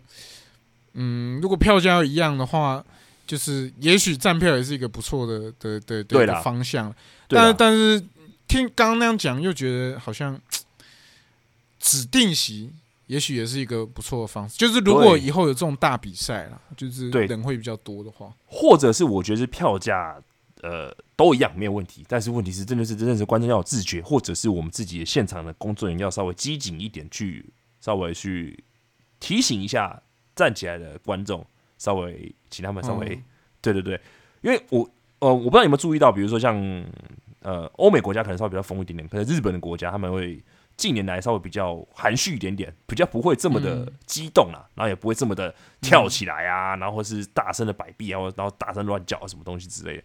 [0.94, 2.84] 嗯，如果票价要一样的话，
[3.26, 6.92] 就是也许站票也是一个不错的的的对的方向。
[7.28, 8.02] 但但是
[8.48, 10.40] 听刚刚那样讲，又觉得好像
[11.78, 12.70] 指定席
[13.08, 14.56] 也许也是一个不错的方式。
[14.56, 20.22] 就是如果以后有这种大比赛啦，就是对人会比较多的话，或者是我觉得是票价
[20.62, 27.44] 呃都一样没有问题，但是问题是真的是真的是观众要有自觉，或者是我们自己的现场的工作人员要稍微机警一点，去
[27.80, 28.62] 稍微去
[29.18, 30.00] 提醒一下
[30.36, 31.44] 站起来的观众，
[31.78, 33.24] 稍微请他们稍微、嗯
[33.60, 34.00] 对对对，
[34.42, 36.56] 因为我呃我不知道你有没有注意到，比如说像
[37.40, 40.38] 呃欧美国家可能稍微比较疯一点点，可能日本的国家他们会。
[40.78, 50.02] 近年来稍微比较含蓄一点点，比较不会这么的嗯激动啦，然后也不会这么的跳起来啊，然后是大声的摆臂啊，或然后大声乱叫啊什么东西之类的。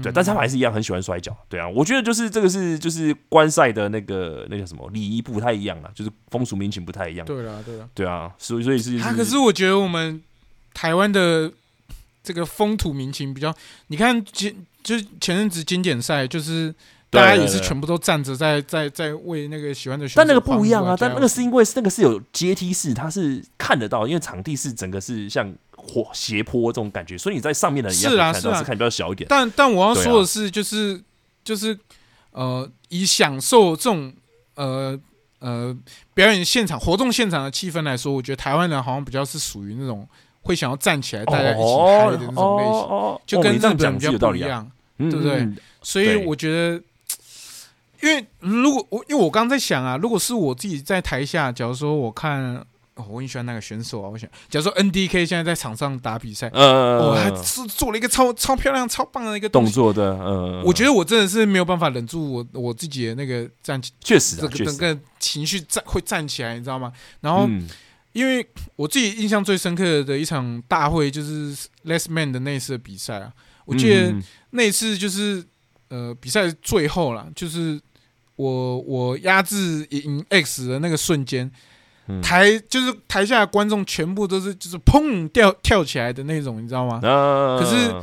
[0.00, 1.36] 对，嗯但是他们还是一样很喜欢摔跤。
[1.50, 7.26] 对啊，我觉得就是这个是就是观赛的那个那叫什么礼仪不太一样啊，就是风俗民情不太一样。
[7.26, 7.88] 对啦对啦。
[7.92, 10.22] 对啊，所以所以是他，可是我觉得我们
[10.72, 11.52] 台湾的
[12.22, 13.52] 这个风土民情比较，
[13.88, 16.76] 你看前就是前阵子经典赛，就是对
[17.12, 29.26] 大家也是全部都站着在在在为那个喜欢的选手但那个不一样啊，但那个是因为那个是有阶梯式，它是看得到，因为场地是整个是像火斜坡这种感觉，所以你在上面的人是啊是啊看到是看比较小一点。
[29.28, 30.98] 但但我要说的是，就是、
[31.44, 31.78] 就是
[32.30, 34.10] 呃，以享受这种
[34.54, 34.98] 呃
[35.40, 35.76] 呃
[36.14, 40.08] 表演现场、活动现场的气氛来说，我觉得台湾人好像比较是属于那种
[40.40, 44.66] 会想要站起来大家一起嗨的那种类型，哦就跟日本比较不一样。
[44.98, 46.80] 嗯对不对嗯所以我觉得，
[48.02, 52.64] 因为如果我因为我刚刚在想啊，如果是我自己在台下，假如说我看。
[52.94, 54.08] 哦，我很喜欢那个选手啊！
[54.10, 66.92] 我想，假如说 N D K 现在在场上打比赛，呃，哦，他是做了一个超超漂亮、超棒的一个，动作的，呃，我觉得我真的是没有办法忍住我我自己的那个站起，确实啊，这个确实，整个情绪站会站起来，你知道吗？
[67.22, 67.66] 然后，嗯
[68.12, 73.32] 因为我自己印象最深刻的一场大会就是 Last Man 的那一次的比赛啊，
[73.64, 75.42] 我记得嗯那一次就是
[75.88, 77.80] 呃比赛最后啦，就是
[78.36, 81.50] 我我压制赢 X 的那个瞬间，
[82.08, 87.00] 嗯台就是台下的观众全部都是就是砰掉跳起来的那种，你知道吗？
[87.06, 87.94] 啊可是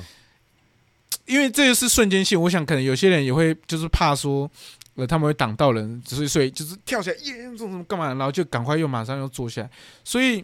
[1.25, 4.49] 因为这个是瞬间性，我想可能有些人也会就是怕说，
[4.95, 9.69] 呃，他们会挡到人，所以所以就是跳起来耶，这种干嘛，然后就赶快又马上又坐下来。
[10.03, 10.43] 所以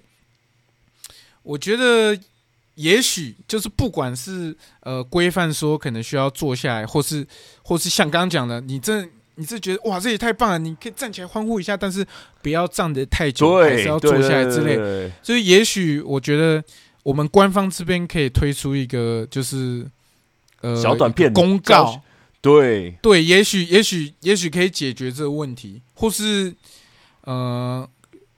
[1.41, 2.15] 我觉得，
[2.75, 7.25] 也许就是不管是呃规范说可能需要坐下来，或是
[7.63, 12.05] 或是像刚刚讲的，你这你是觉得哇这也太棒了，你可以站起来欢呼一下，但是
[12.41, 15.11] 不要站得太久，还，是要坐下来之类。
[15.21, 16.63] 所以也许我觉得
[17.03, 19.85] 我们官方这边可以推出一个就是
[20.61, 22.01] 呃小短片公告，
[22.41, 26.53] 对，对，也许也许也许可以解决这个问题，或是
[27.21, 27.87] 呃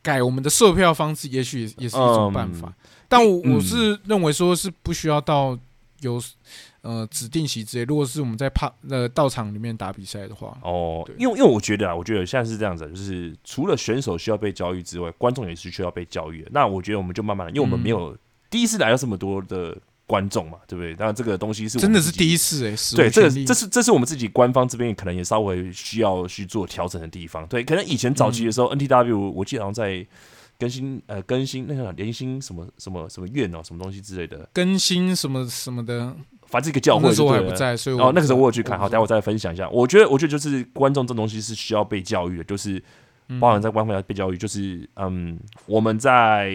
[0.02, 2.68] 改我们的售票方式，也许也也是一种办法。
[2.68, 2.74] 嗯。
[3.10, 5.58] 但我我嗯是认为说是不需要到
[6.02, 6.22] 有
[6.88, 7.84] 呃指定席之类。
[7.84, 16.50] 如果是我们在怕呃道场里面打比赛的话，哦，因为因为我觉得啊，我觉得现在是这样子，就是除了选手需要被教育之外，观众也是需要被教育的。
[16.54, 18.18] 那我觉得我们就慢慢的，因为我们没有
[18.50, 20.96] 第一次来到这么多的观众嘛，对不对？
[20.96, 22.38] 当然这个东西是真的是第一。
[22.38, 27.46] 次哎、对，这个这是这是我们自己官方这边可能也稍微需要去做调整的地方。
[27.48, 30.06] 对，可能以前早期的时候、n t w 我记得好像在
[30.58, 36.16] 更新呃更新那个连新什么什么什么院哦，什么东西之类的，更新什么什么的，
[36.48, 39.70] 反正一个教会那时候我不在，所以哦，那个时候我有去看，好，等一下我再分享一下。
[39.70, 42.82] 我觉得，我觉得就是观众这东西是需要被教育的，就是
[43.28, 46.52] 嗯包含在官方要被教育，就是嗯，我们在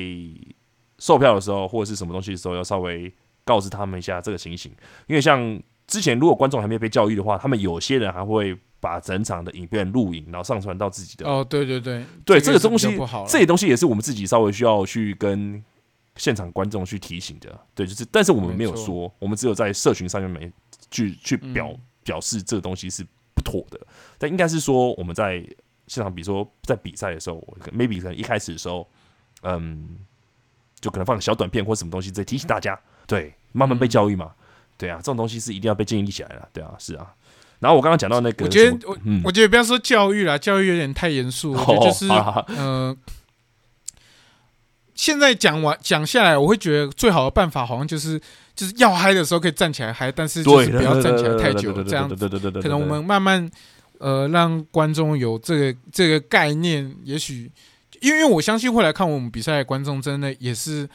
[0.99, 3.13] 售票的时候或者是什么东西的时候，要稍微
[3.45, 4.73] 告知他们一下这个情形，
[5.07, 11.29] 因为像之前如果观众还没有被教育的话，他们有些人还会把整场的影片录影，然后上传到自己的。
[11.29, 12.89] 哦，对对对，对这个东西
[13.29, 15.63] 这些东西也是我们自己稍微需要去跟
[16.17, 17.59] 现场观众去提醒的。
[17.75, 20.53] 对，就是但是我们没有说，我们只有在社群上面没
[20.91, 23.79] 去去表、嗯表示这个东西是不妥的。
[24.19, 25.35] 但应该是说我们在
[25.87, 28.85] 现场，比如说在比赛的时候我，maybe 可能一开始的时候，
[29.43, 29.99] 嗯，
[30.81, 34.33] 就可能放个小短片或什么东西，在提醒大家，对，慢慢被教育嘛。
[34.77, 36.49] 对啊，这种东西是一定要被建立起来的。
[36.53, 37.15] 对啊，是啊。
[37.61, 42.97] 然后我刚刚讲到那个，我觉得我嗯，我觉得不要说教育啦，教育有点太严肃，我觉得就是哦好好好呃，
[44.95, 48.21] 现在讲完讲下来，我会觉得最好的办法好像就是
[48.55, 53.51] 就是要嗨的时候可以站起来嗨，但是就，是不要站起来太久，这样可能我们慢慢
[53.99, 57.51] 呃让观众有这个这个概念，也许
[58.01, 60.89] 因为我相信会来看我们比赛的观众，真的也是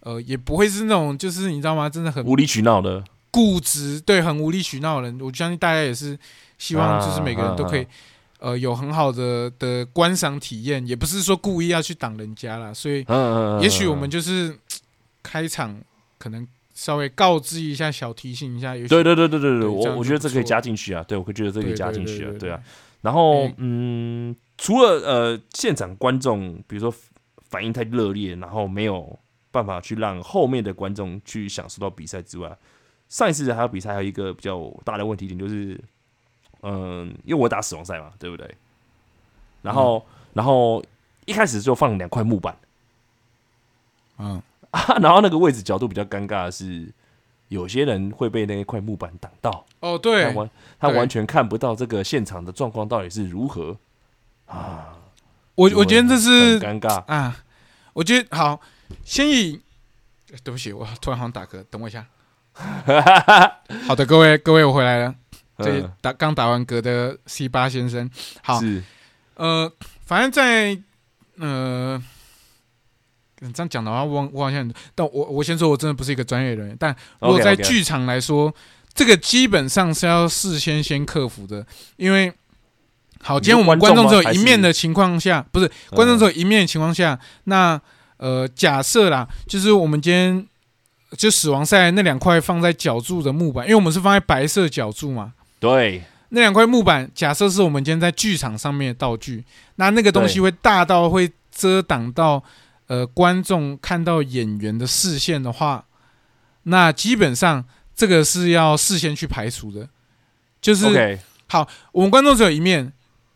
[0.00, 1.88] 呃也不会是那种就是你知道吗？
[1.88, 5.20] 真的很无理取闹的，固执，对，很无理取闹的人。
[5.20, 6.18] 我相信大家也是
[6.58, 7.82] 希望就是每个人都可以。
[7.82, 7.88] 啊
[8.44, 13.02] 呃，有很好的的观赏体验，也不是说故意要去挡人家啦，所以
[13.62, 14.54] 也许我们就是
[15.22, 15.80] 开场
[16.18, 22.60] 可能稍微告知一下，小提醒一下，对对对对对对，我我觉得这可以加进去啊，对我会觉得这可以加进去啊，对啊。
[23.00, 26.94] 然后哎嗯，除了呃现场观众，比如说
[27.48, 29.18] 反应太热烈，然后没有
[29.50, 32.54] 办法去让后面的观众去享受到比赛之外，
[33.08, 35.80] 上一次还有比赛还有一个比较大的问题点就是，
[36.66, 38.54] 嗯，因为我打死亡赛嘛，对不对？
[39.60, 40.82] 然后然后
[41.26, 42.56] 一开始就放两块木板。
[44.18, 46.90] 嗯，啊， 然后那个位置角度比较尴尬的是，
[47.48, 50.50] 有些人会被那一块木板挡到，哦，他对，完
[50.80, 53.76] 他完全看不到这个现场的状况到底是如何
[54.46, 54.96] 啊。
[55.56, 57.44] 我我觉得这是尴尬，啊，
[57.92, 58.60] 我觉得好，
[59.04, 59.60] 先以，
[60.32, 62.06] 呃对不起，我突然好像打嗝，等我一下。
[63.86, 65.14] 好的，各位各位，我回来了。
[65.64, 65.92] 这嗯。
[66.00, 68.10] 打刚打完嗝的 C 八先生，
[68.42, 68.82] 好，是。
[69.36, 69.70] 呃，
[70.04, 70.78] 反正在
[71.38, 72.00] 呃，
[73.40, 78.54] 这样讲的话，我我好像，但我我先说，我真的不是一个专业人员，但如果在剧场来说，
[78.94, 82.32] 这个基本上是要事先先克服的，因为
[83.20, 87.80] 好，今天我们观众只有一面的情况下，不是观众只有一面的情况下，那
[88.18, 90.46] 呃，假设啦，就是我们今天
[91.16, 95.32] 就死亡赛那两块放在脚柱的木板，因为我们是放在白色脚柱嘛，
[95.64, 96.02] 对。
[96.28, 99.44] 那两块木板，假设是我们今天在剧场上面的道具，
[99.76, 102.42] 那那个东西会大到会遮挡到
[102.88, 105.86] 呃观众看到演员的视线的话，
[106.64, 109.88] 那基本上这个是要事先去排除的。
[110.60, 111.20] 就是，OK，
[111.92, 112.92] 我们观众只有一面，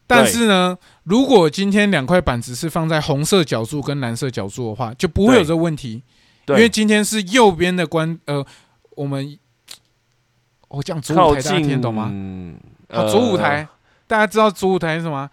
[0.07, 6.03] 但是呢，如果今天两块板子是放在红色角柱跟蓝色角柱的话，就不会有这个问题，
[6.47, 8.45] 因，为今天是右边的观呃，
[8.97, 9.39] 我们
[10.69, 12.05] 我讲左靠舞台，大家听近得懂吗？
[12.91, 13.67] 好，呃左舞台，
[14.07, 15.29] 大家知道主舞台是什么？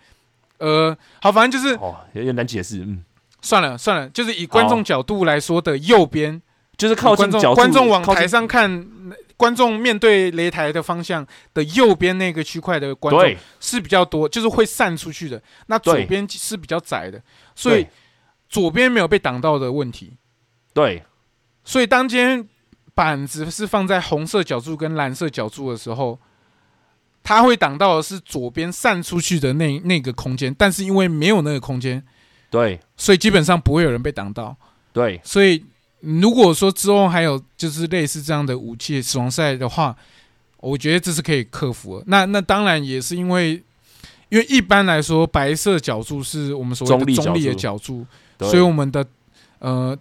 [0.57, 3.03] 呃，好，反正就是哦，有点难解释，嗯，
[3.41, 6.41] 算了算了，就是以观众角度来说的右边，
[6.77, 8.87] 就是靠近观众角观众往台上看，
[9.35, 15.41] 观众面对擂台的方向的右边那个区块的观众对是比较多，就是会散出去的。
[15.67, 17.21] 那左边是比较窄的，
[17.53, 17.85] 所以
[18.47, 20.13] 左边没有被挡到的问题。
[20.73, 21.03] 对
[21.65, 22.47] 所以当今天
[22.95, 26.17] 板子是放在红色角柱跟蓝色角柱的时候，
[27.21, 32.01] 它会挡到的是左边散出去的那那个空间，但是因为没有那个空间，
[32.49, 34.55] 对所以基本上不会有人被挡到。
[34.93, 35.65] 对所以
[35.99, 39.93] 如果说之后还有就是类似这样的武器死亡赛的话，
[40.61, 42.05] 我觉得这是可以克服的。
[42.07, 43.61] 那那当然也是因为，
[44.29, 48.05] 因为一般来说白色角柱是我们所谓的中立的角角柱，
[48.37, 49.05] 对所以我们的
[49.59, 49.97] 呃，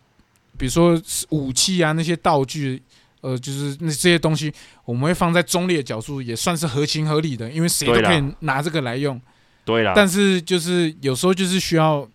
[0.56, 0.96] 比如说
[1.30, 2.80] 武器啊那些道具。
[3.24, 4.52] 呃，就是那这些东西，
[4.84, 9.18] 我们会放在中立的角度，也算是合情合理的，因为谁都可以拿这个来用。
[9.64, 12.06] 对啦，但是就是有时候就是需要，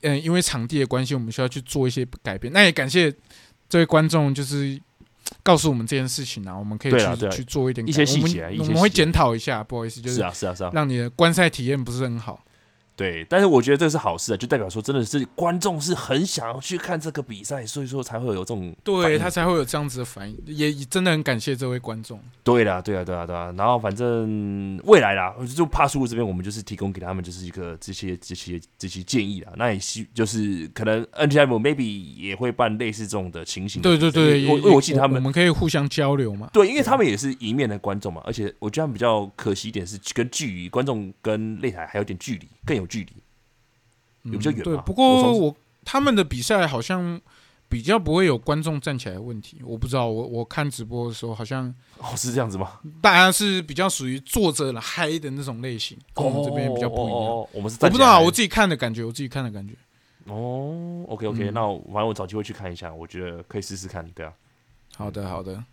[0.00, 2.50] 嗯、因为场地的关系，我们需要去做一些改变。
[2.50, 3.14] 那也感谢
[3.68, 4.80] 这位观众，就是
[5.42, 12.42] 告诉我们这件事情啊，我们可以去去做一点一些改我们细节啊我们会检讨一下，不好意思，就是是啊是啊是啊，让你的观赛体验不是很好。
[12.98, 22.20] 对，但是我觉得这是好事啊，就代表说真的是观众是很想要去看这个比赛，所以说才会有这种对他才会有这样子的反应，也也真的很感谢这位观众。
[22.42, 23.54] 对啦，对啊，对啊，对啊。
[23.56, 29.52] 然后反正未来啦，就帕苏这边我们就是提供给他们就是一个这些这些这些建议啦。
[29.56, 33.88] 那也希就是可能 NTM maybe 也会办类似这种的情形的。
[33.88, 36.50] 对对对，因为我记得他们我们可以互相交流嘛。
[36.52, 43.12] 对，因为他们也是一面的观众嘛，而且我觉得他们比较可惜一点是跟距离观众跟擂台还有点距离，更有距离。
[44.30, 47.18] 有比较远对，不过我他们的比赛好像
[47.68, 50.06] 比较不会有观众站起来的问题，我不知道。
[50.06, 52.80] 我我看直播的时候，好像哦，是这样子吗？
[53.00, 57.12] 大家是比较属于坐着了嗨的那种类型，跟我们这边比较不一样。
[57.12, 59.74] 哦哦哦我们是我不知道啊，我自己看的感觉，我自己看的感觉。
[60.24, 64.32] 哦，OK OK，、嗯那我反正我找机会去看一下，我觉得可以试试看，对啊。
[64.96, 65.64] 好的，好的，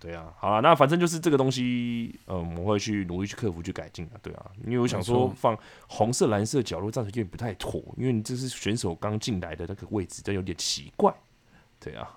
[0.00, 11.12] 对啊，好了，那反正就是这个东西，嗯，我们会去努力去克服、去改进啊，对啊，因为我想说放红色、蓝色角落暂时有点不太妥，因为你这是选手刚进来的那个位置，这有点奇怪，
[11.80, 12.08] 对啊，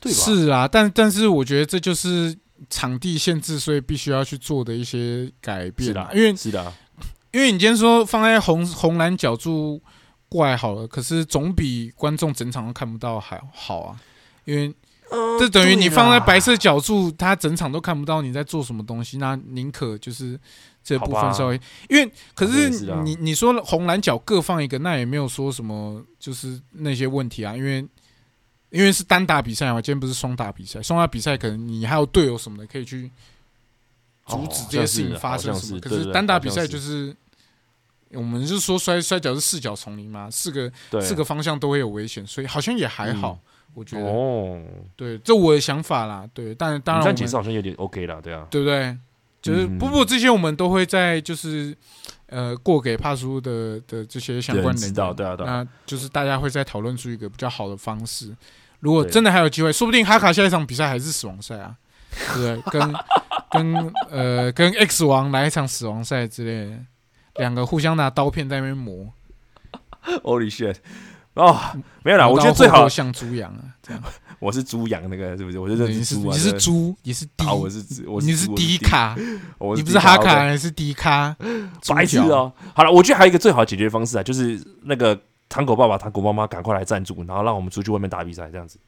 [0.00, 0.18] 对吧？
[0.18, 2.38] 是啊，但但是我觉得这就是
[2.70, 6.16] 场地限制，所以必须要去做的一些改是变啊的，。
[6.16, 6.72] 因为是的啊，
[7.32, 9.82] 因为你今天说放在红红蓝角柱
[10.28, 14.00] 怪好了，可是总比观众整场都看不到还好啊。
[14.44, 14.72] 因为
[15.10, 20.38] 呃这等于你放在白色角柱，他整场都看不到你在做什么东西，那宁可就是
[20.82, 22.70] 这部分稍微，因为可是
[23.02, 27.86] 你你说红蓝角各放一个，那也没有说什么就是那些问题啊，因为
[28.70, 33.10] 因为是单打比赛嘛，今天不是双打比赛，双打比赛可能你还有队友什么的可以去
[34.26, 37.16] 阻止这些事情发生什么，可是单打比赛就是是。
[38.12, 43.38] 我们就说摔摔跤是四角丛林嘛，四个四个方向都会有危险，所以好像也还好，
[43.74, 44.04] 我觉得。
[44.04, 44.60] 哦，
[44.96, 46.28] 对，这我的想法啦。
[46.32, 48.96] 对，但当然我们你这样解释好像有点 OK 了，对啊，对不对？
[49.40, 51.74] 就是嗯不不，这些我们都会在就是
[52.26, 58.34] 呃过给帕叔的的这些相关人人知道对啊对啊那就是大家会再讨论出一个比较好的方式。
[58.80, 61.76] 如果真的还有机会，说不定哈卡下一场比赛还是死亡赛啊，
[62.34, 62.60] 对？
[62.70, 62.94] 跟
[63.50, 66.78] 跟呃跟 X 王来一场死亡赛之类的，
[67.36, 69.06] 两个互相拿刀片在那边磨。
[70.22, 70.76] Holy shit！
[71.38, 71.56] 哦，
[72.02, 74.02] 没有啦，我觉得最好像猪羊啊，这样。
[74.40, 75.58] 我是猪羊那个是不是？
[75.58, 79.16] 我就认你识你是对猪，你是低啊，，我是， 我是你是猪低，卡，
[79.58, 81.34] 我你不是哈卡，你是低卡，
[81.88, 82.18] 白痴！
[82.18, 82.52] 哦！
[82.74, 85.18] 好了，我觉得还有一个最好的解决方式啊，就是那个
[85.48, 88.78] 糖果爸爸、糖果妈妈赶快来赞助，然后让我们出去外面打比赛，这样子，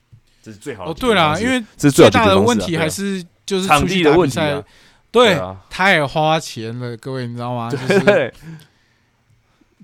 [0.42, 0.94] 这是最好的哦。
[0.94, 4.38] 对啦，因为这是最大的问题还是就是场地的问题
[5.11, 7.68] 对，啊，太花钱了，各位你知道吗？
[7.68, 8.32] 就是对，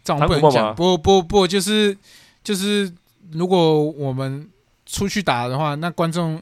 [0.05, 1.99] 不能糖果爸爸讲，不不不，就是
[2.47, 2.93] 就是，
[3.33, 4.49] 如果我们
[4.87, 6.41] 出去打的话，那观众，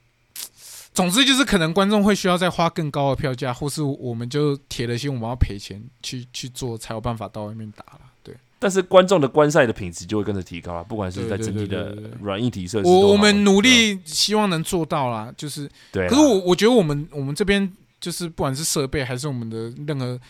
[0.92, 8.00] 总之就是可能观众会需要再花更高的票价，或是我们就铁了心我们要赔钱去去做，才有办法到外面打了。
[8.22, 20.20] 对，但是观众的观赛的品质就会跟着提高了，不管是在整体的软硬体设施我我们努力希望能做到啦，就是对啊，可是我我觉得我们我们这边就是不管是设备还是我们的任何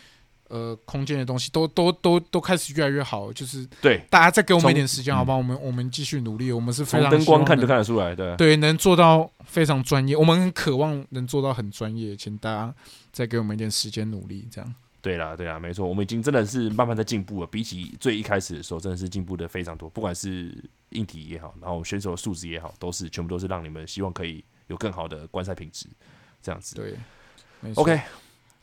[0.49, 5.39] 呃空间的东西，都都都都开始越来越好，就是对大家再给我们一点时间，嗯好不好？
[5.39, 12.75] 我们我们继续努力，我们是非从常灯光看就希望能看得出来，对，对能做到非常专业，我们很渴望能做到很专业，请大家
[13.13, 14.75] 再给我们一点时间努力，这样。
[15.03, 20.53] 对啦，对啦，没错，我们已经真的是慢慢在进步了，比起最一开始的时候，真的是进步的非常多，不管是
[20.91, 25.87] 硬体也好，然后选手的素质也好，都是全部都是让你们希望可以有更好的观赛品质，
[26.43, 26.75] 这样子。
[26.75, 26.95] 对
[27.61, 28.01] 没错 OK，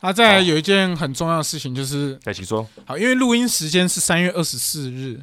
[0.06, 2.68] 那再来有一件很重要的事情就是，再请说。
[2.84, 5.14] 好，因为录音时间是三月二十四日，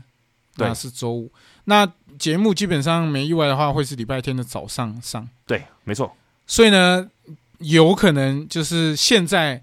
[0.57, 1.31] 对那是周五。
[1.65, 5.29] 那节目基本上没意外的话，会是礼拜天的早上上。
[5.45, 6.11] 对，没错，
[6.47, 7.07] 所以呢，
[7.59, 9.61] 有可能就是现在，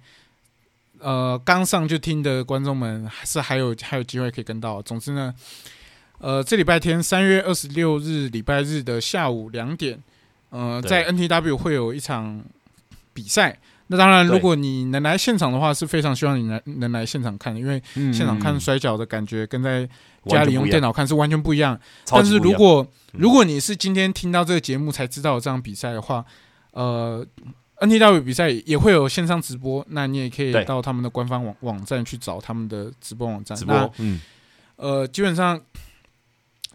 [1.00, 4.80] 呃，刚上就听的观众们，还是还有还有机会可以跟到。
[4.82, 5.34] 总之呢，
[6.18, 10.00] 呃，这礼拜天三月二十六日礼拜日的下午两点，
[10.50, 12.44] 呃，对在 NTW 会有一场
[13.12, 13.58] 比赛。
[13.88, 19.88] 那当然，如果你能来现场的话，是非常希望你能能来现场看的，因为现场看摔跤的感觉跟在
[20.26, 21.78] 家里用电脑，看是完全不一样。
[22.06, 22.82] 但是如果
[23.14, 23.20] 嗯。
[23.20, 26.22] 如果你是今天听到这个节目才知道有这场比赛的话，
[26.72, 27.26] 呃
[27.78, 33.56] ，NTW 比赛也会有线上直播，那你也可以到他们的官方网网站去找他们的直播网站。
[33.56, 34.20] 直那播，嗯，
[34.76, 35.58] 呃，基本上，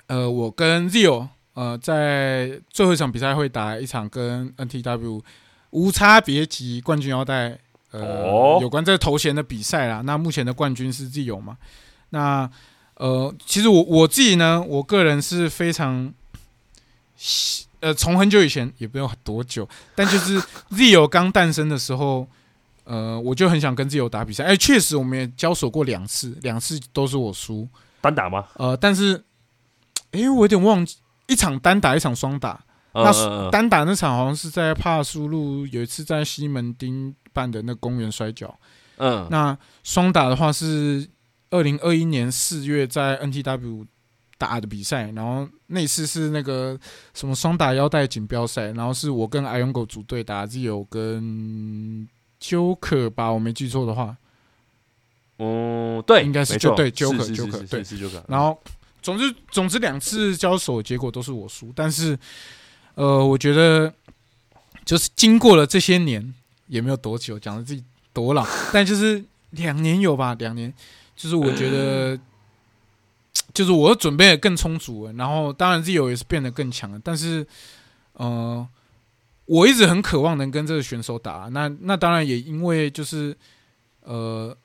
[0.07, 5.21] 呃，我跟 Zio 呃在最后一场比赛会打一场跟 NTW
[5.73, 7.57] 无差别级冠军腰带
[7.91, 10.01] 呃、哦有关这个头衔的比赛啦。
[10.05, 11.57] 那目前的冠军是自由嘛？
[12.09, 12.49] 那
[12.95, 16.13] 呃，其实我我自己呢，我个人是非常
[17.15, 20.39] 喜呃，从很久以前也不用多久，但就是
[20.71, 22.27] Zio 刚诞生的时候，
[22.83, 24.43] 呃，我就很想跟 Zio 打比赛。
[24.45, 27.67] 哎，确实我们也交手过两次，两次都是我输。
[27.99, 28.45] 单打吗？
[28.55, 29.23] 呃，但是，
[30.11, 30.97] 哎，我有点忘记，
[31.27, 32.63] 一场单打，一场双打。
[32.93, 38.55] 那单打那场好像是在帕苏路，有一次在西门町办的那公园摔跤。
[38.97, 41.09] 嗯，那双打的话是
[41.49, 43.87] 二零二一年四月在 NTW
[44.37, 46.79] 打的比赛，然后那次是那个
[47.15, 52.07] 什么双打腰带锦标赛，然后是我跟阿勇狗组队打 Zio 跟
[52.39, 54.15] Joker 吧，我没记错的话。
[55.37, 58.21] 哦，对，应该是就对 Joker Joker 对是 Joker。
[58.27, 58.61] 然后
[59.01, 62.15] 总之总之两次交手结果都是我输，但是。
[62.95, 63.91] 呃，我觉得
[64.85, 66.33] 就是经过了这些年，
[66.67, 67.83] 也没有多久，讲的自己
[68.13, 70.71] 多老，但就是两年有吧，两年，
[71.15, 72.19] 就是我觉得，
[73.51, 77.45] 就是我准备的更充足了，然后当然自由也是变得更强了，但是，
[78.13, 78.67] 呃，
[79.45, 83.35] 我一直很渴望能跟这个选手打，那那当然也因为就是
[84.01, 84.55] 呃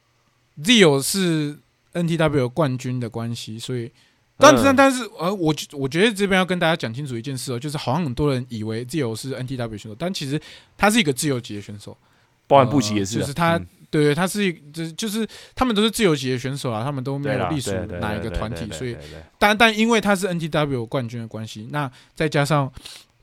[0.62, 1.58] ，Zio 是
[1.94, 3.90] NTW 冠军的关系，所以。
[4.40, 10.40] 但但但是，呃，我我觉得这边要跟大家讲清楚一件事哦，就是好像很多人以为自由是 NTW 选手，但其实
[10.76, 11.96] 他是一个自由级的选手，
[12.46, 13.58] 包含布奇也是，就是他，
[13.90, 15.26] 对对，他是一，就是就是
[15.56, 18.96] 他们都是自由级的选手啊，他们都没有隶属哪一个团体，所以，
[19.40, 22.72] 但但因为他是 NTW 冠军的关系，那再加上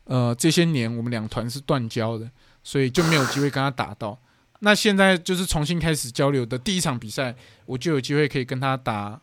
[0.03, 2.29] 呃这些年我们两团是断交的，
[2.61, 4.19] 所以就没有机会跟他打到。
[4.59, 7.33] 那现在就是重新开始交流的第一场比赛，
[7.65, 9.17] 我就有机会可以跟他打。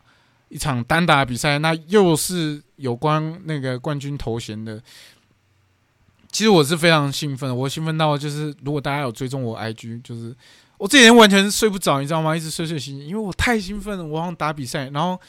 [0.53, 4.79] 一场单打比赛，那又是有关那个冠军头衔的。
[6.31, 10.35] 其实我是非常兴奋，我兴奋到就是，如果大家有追踪我 IG，就是
[10.77, 12.37] 我这几天完全睡不着，你知道吗？
[12.37, 15.19] 一直睡睡醒醒，因为我太兴奋了，我想打比赛，然后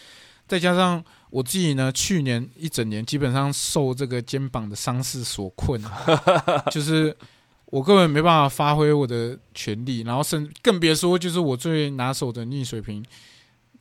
[0.46, 5.82] 再加上我自己呢，去年一整年基本上受这个肩膀的伤势所困，
[6.70, 7.16] 就是
[7.64, 13.02] 我根本没办法发挥我的全力，然后甚更别说就是我最拿手的逆水平。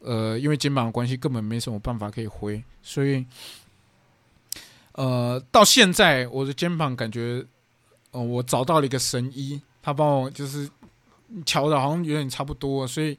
[0.06, 3.26] 呃，因为肩膀的关系，根本没什么办法可以挥，所以，
[4.92, 7.46] 呃，到现在我的肩膀感觉，
[8.12, 10.70] 呃，我找到了一个神医，他帮我就是
[11.46, 13.18] 瞧的，好像有点差不多，所以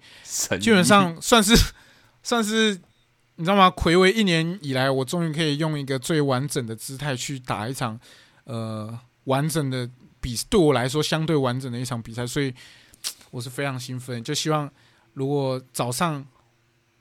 [0.60, 1.54] 基本上算是
[2.22, 2.78] 算是
[3.36, 3.70] 你知道吗？
[3.70, 7.98] 魁违一年以来，我终于可以用一个最完整的姿态去打一场
[8.44, 9.88] 呃完整的
[10.20, 12.52] 比，对我来说相对完整的一场比赛，所以
[13.30, 14.70] 我是非常兴奋，就希望
[15.14, 16.22] 如果早上。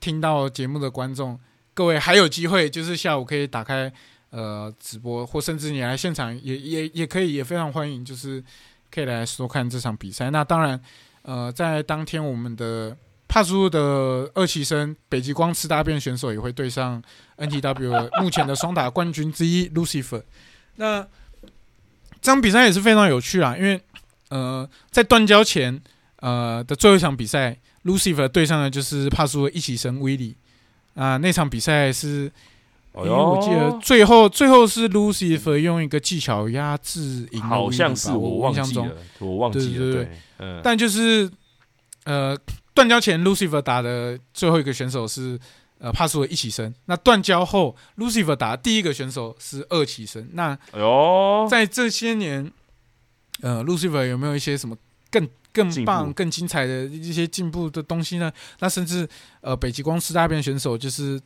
[0.04, 1.39] 听到节目的观众，
[1.74, 3.89] 各位还有机会，就是下午可以打开
[4.32, 8.43] 呃直播，或甚至你来现场也也也可以，也非常欢迎，就是
[8.91, 10.30] 可以来收看这场比赛。
[10.30, 10.78] 那当然，
[11.22, 12.93] 呃，在当天我们的
[13.30, 17.01] 帕苏的二期生北极光吃大便选手也会对上
[17.38, 20.24] NTW 目前的双打冠军之一 Lucifer。
[20.76, 21.01] 那
[22.22, 23.80] 这场比赛也是非常有趣啊，因为
[24.28, 25.82] 呃在断交前
[26.18, 27.58] 呃的最后一场比赛。
[27.86, 30.36] Lucifer 对上的就是帕苏的一起神威利
[30.96, 32.32] 啊，那场比赛是，
[32.96, 38.90] 因为我记得最后最后是 Lucifer 用一个技巧压制赢好像是我印象中。
[39.20, 40.08] 我忘记了，对对
[40.38, 41.30] 对，但就是
[42.06, 42.38] 呃
[42.74, 45.38] 断交前 Lucifer 打的最后一个选手是
[45.80, 52.50] 呃帕苏的一起生，那断交后 Lucifer 打第一个选手是二起生，那哎呦，在这些年，
[53.42, 54.78] 呃 Lucifer 有没有一些什么
[55.12, 55.28] 更？
[55.54, 58.32] 更棒、更精彩的一些进步的东西呢？
[58.60, 59.08] 那甚至
[59.41, 61.22] 呃，北极光四大变选手就是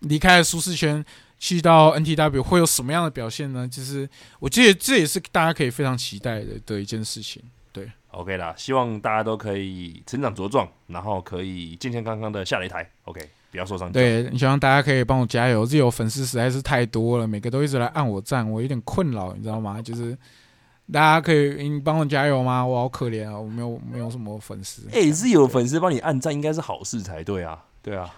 [0.00, 1.04] 离开了舒适圈，
[1.38, 3.66] 去到 NTW 会有什么样的表现呢？
[3.66, 4.08] 就是
[4.38, 7.42] 我觉得这也是大家可以非常期待的的一件事情。
[7.72, 12.88] 对，OK 啦，希望大家都可以成长茁壮，然后可以健健康康的下擂台。
[13.04, 13.90] OK，不要受伤。
[13.90, 15.66] 对，希望大家可以帮我加油。
[15.66, 19.82] 这有粉丝实在是太多了，每个都一直来按我赞，我有点困扰，你知道吗？
[19.82, 20.16] 就是。
[20.92, 22.64] 大家可以，你帮我加油吗？
[22.64, 24.82] 我好可怜啊，我没有没有什么粉丝。
[24.92, 28.14] 哎，是有粉丝帮你按赞，应该是好事才对啊，对啊。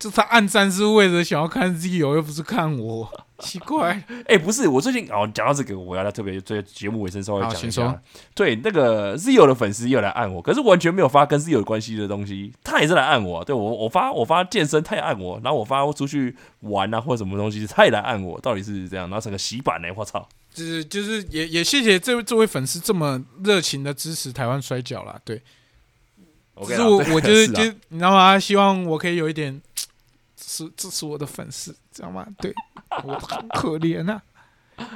[0.00, 3.06] 就他按赞是为了想要看 Z 友，又不是看我，
[3.38, 4.02] 奇怪。
[4.26, 8.00] 哎，不是，我最近哦，讲到这个，我要来特别在节目尾声稍微讲一下。
[8.34, 13.44] 对，那个 Z 友的粉丝又来按我，可是完全没有发跟 Z 友关系的东西，他也是来按我。
[13.44, 19.06] 对我，我发我发健身，他也按我，然后我发出去玩啊或者什么东西，他也来按我，到底是这样？
[19.10, 20.26] 然后整个洗版呢，我操！
[20.54, 25.42] 就是就是也也谢谢这位这位粉丝这么热情的支持台湾摔跤啦，对。
[26.62, 28.38] 其实我我就是就你知道吗？
[28.38, 29.60] 希望我可以有一点。
[30.42, 32.26] 是，支持我的粉丝，知道吗？
[32.38, 32.52] 对
[33.04, 34.20] 我很可怜呐。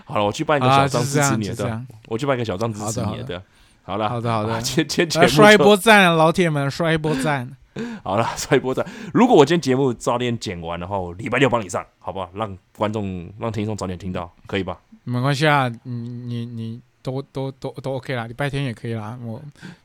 [0.05, 3.43] 好了，我去办一个小张支持你的，我去办一个小张支持你的。
[3.83, 4.61] 好了，好的，好的。
[4.63, 7.55] 前前前刷一波赞，老铁们刷一波赞。
[8.03, 12.31] 好了，刷一波赞，如果我今天节目早点剪完的话，我礼拜六帮你上，好不好？
[12.35, 14.79] 让观众、让听众早点听到，可以吧？
[15.03, 19.39] 没关系啊，你你你都都都都 OK 啦，礼拜天也可以啦，我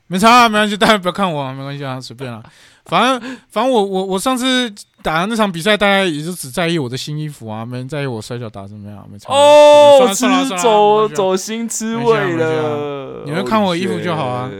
[0.06, 2.42] 没差，啊没关系，大家不要看我，没关系啊，随便啦。
[2.86, 9.30] 反正反正我我我上次打的那场比赛，大家也就只在意我的新衣服啊，没人在意我摔跤打怎么样，没差。
[9.30, 10.26] 哦，吃
[10.62, 14.50] 走走心吃味了，你们看我衣服就好啊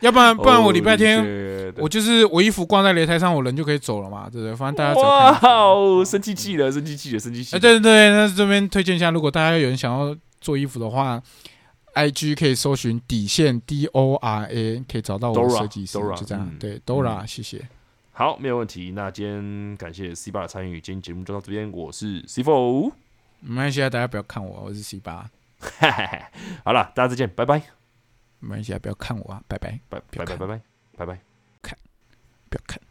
[0.00, 4.54] 要不然不然我礼拜天我就是我衣服挂在擂台上，我人就可以走了嘛，对不对？
[4.54, 5.38] 反正大家哇。
[5.42, 7.60] 哦，生气气了，生气气了，生气气哎，了。
[7.60, 11.20] 对对对，那这边推荐一下，如果大家有人想要做衣服的话
[11.94, 16.48] ，IG 可以搜寻底线 D O R A，可以找到我的设计师 Dora，就这样。
[16.48, 17.66] 嗯对，Dora，谢谢。
[18.12, 18.90] 好，没有问题。
[18.92, 22.92] 那今天感谢 C 八的参与，今天节目就到这边，我是 C Four。
[23.40, 25.28] 没关系啊，大家不要看我，我是 C 八，
[26.64, 27.62] 好了，大家再见，拜拜，
[28.38, 29.80] 没关系啊，不要看我啊，拜拜。
[29.88, 30.60] 拜拜拜拜拜
[30.96, 32.82] 拜拜。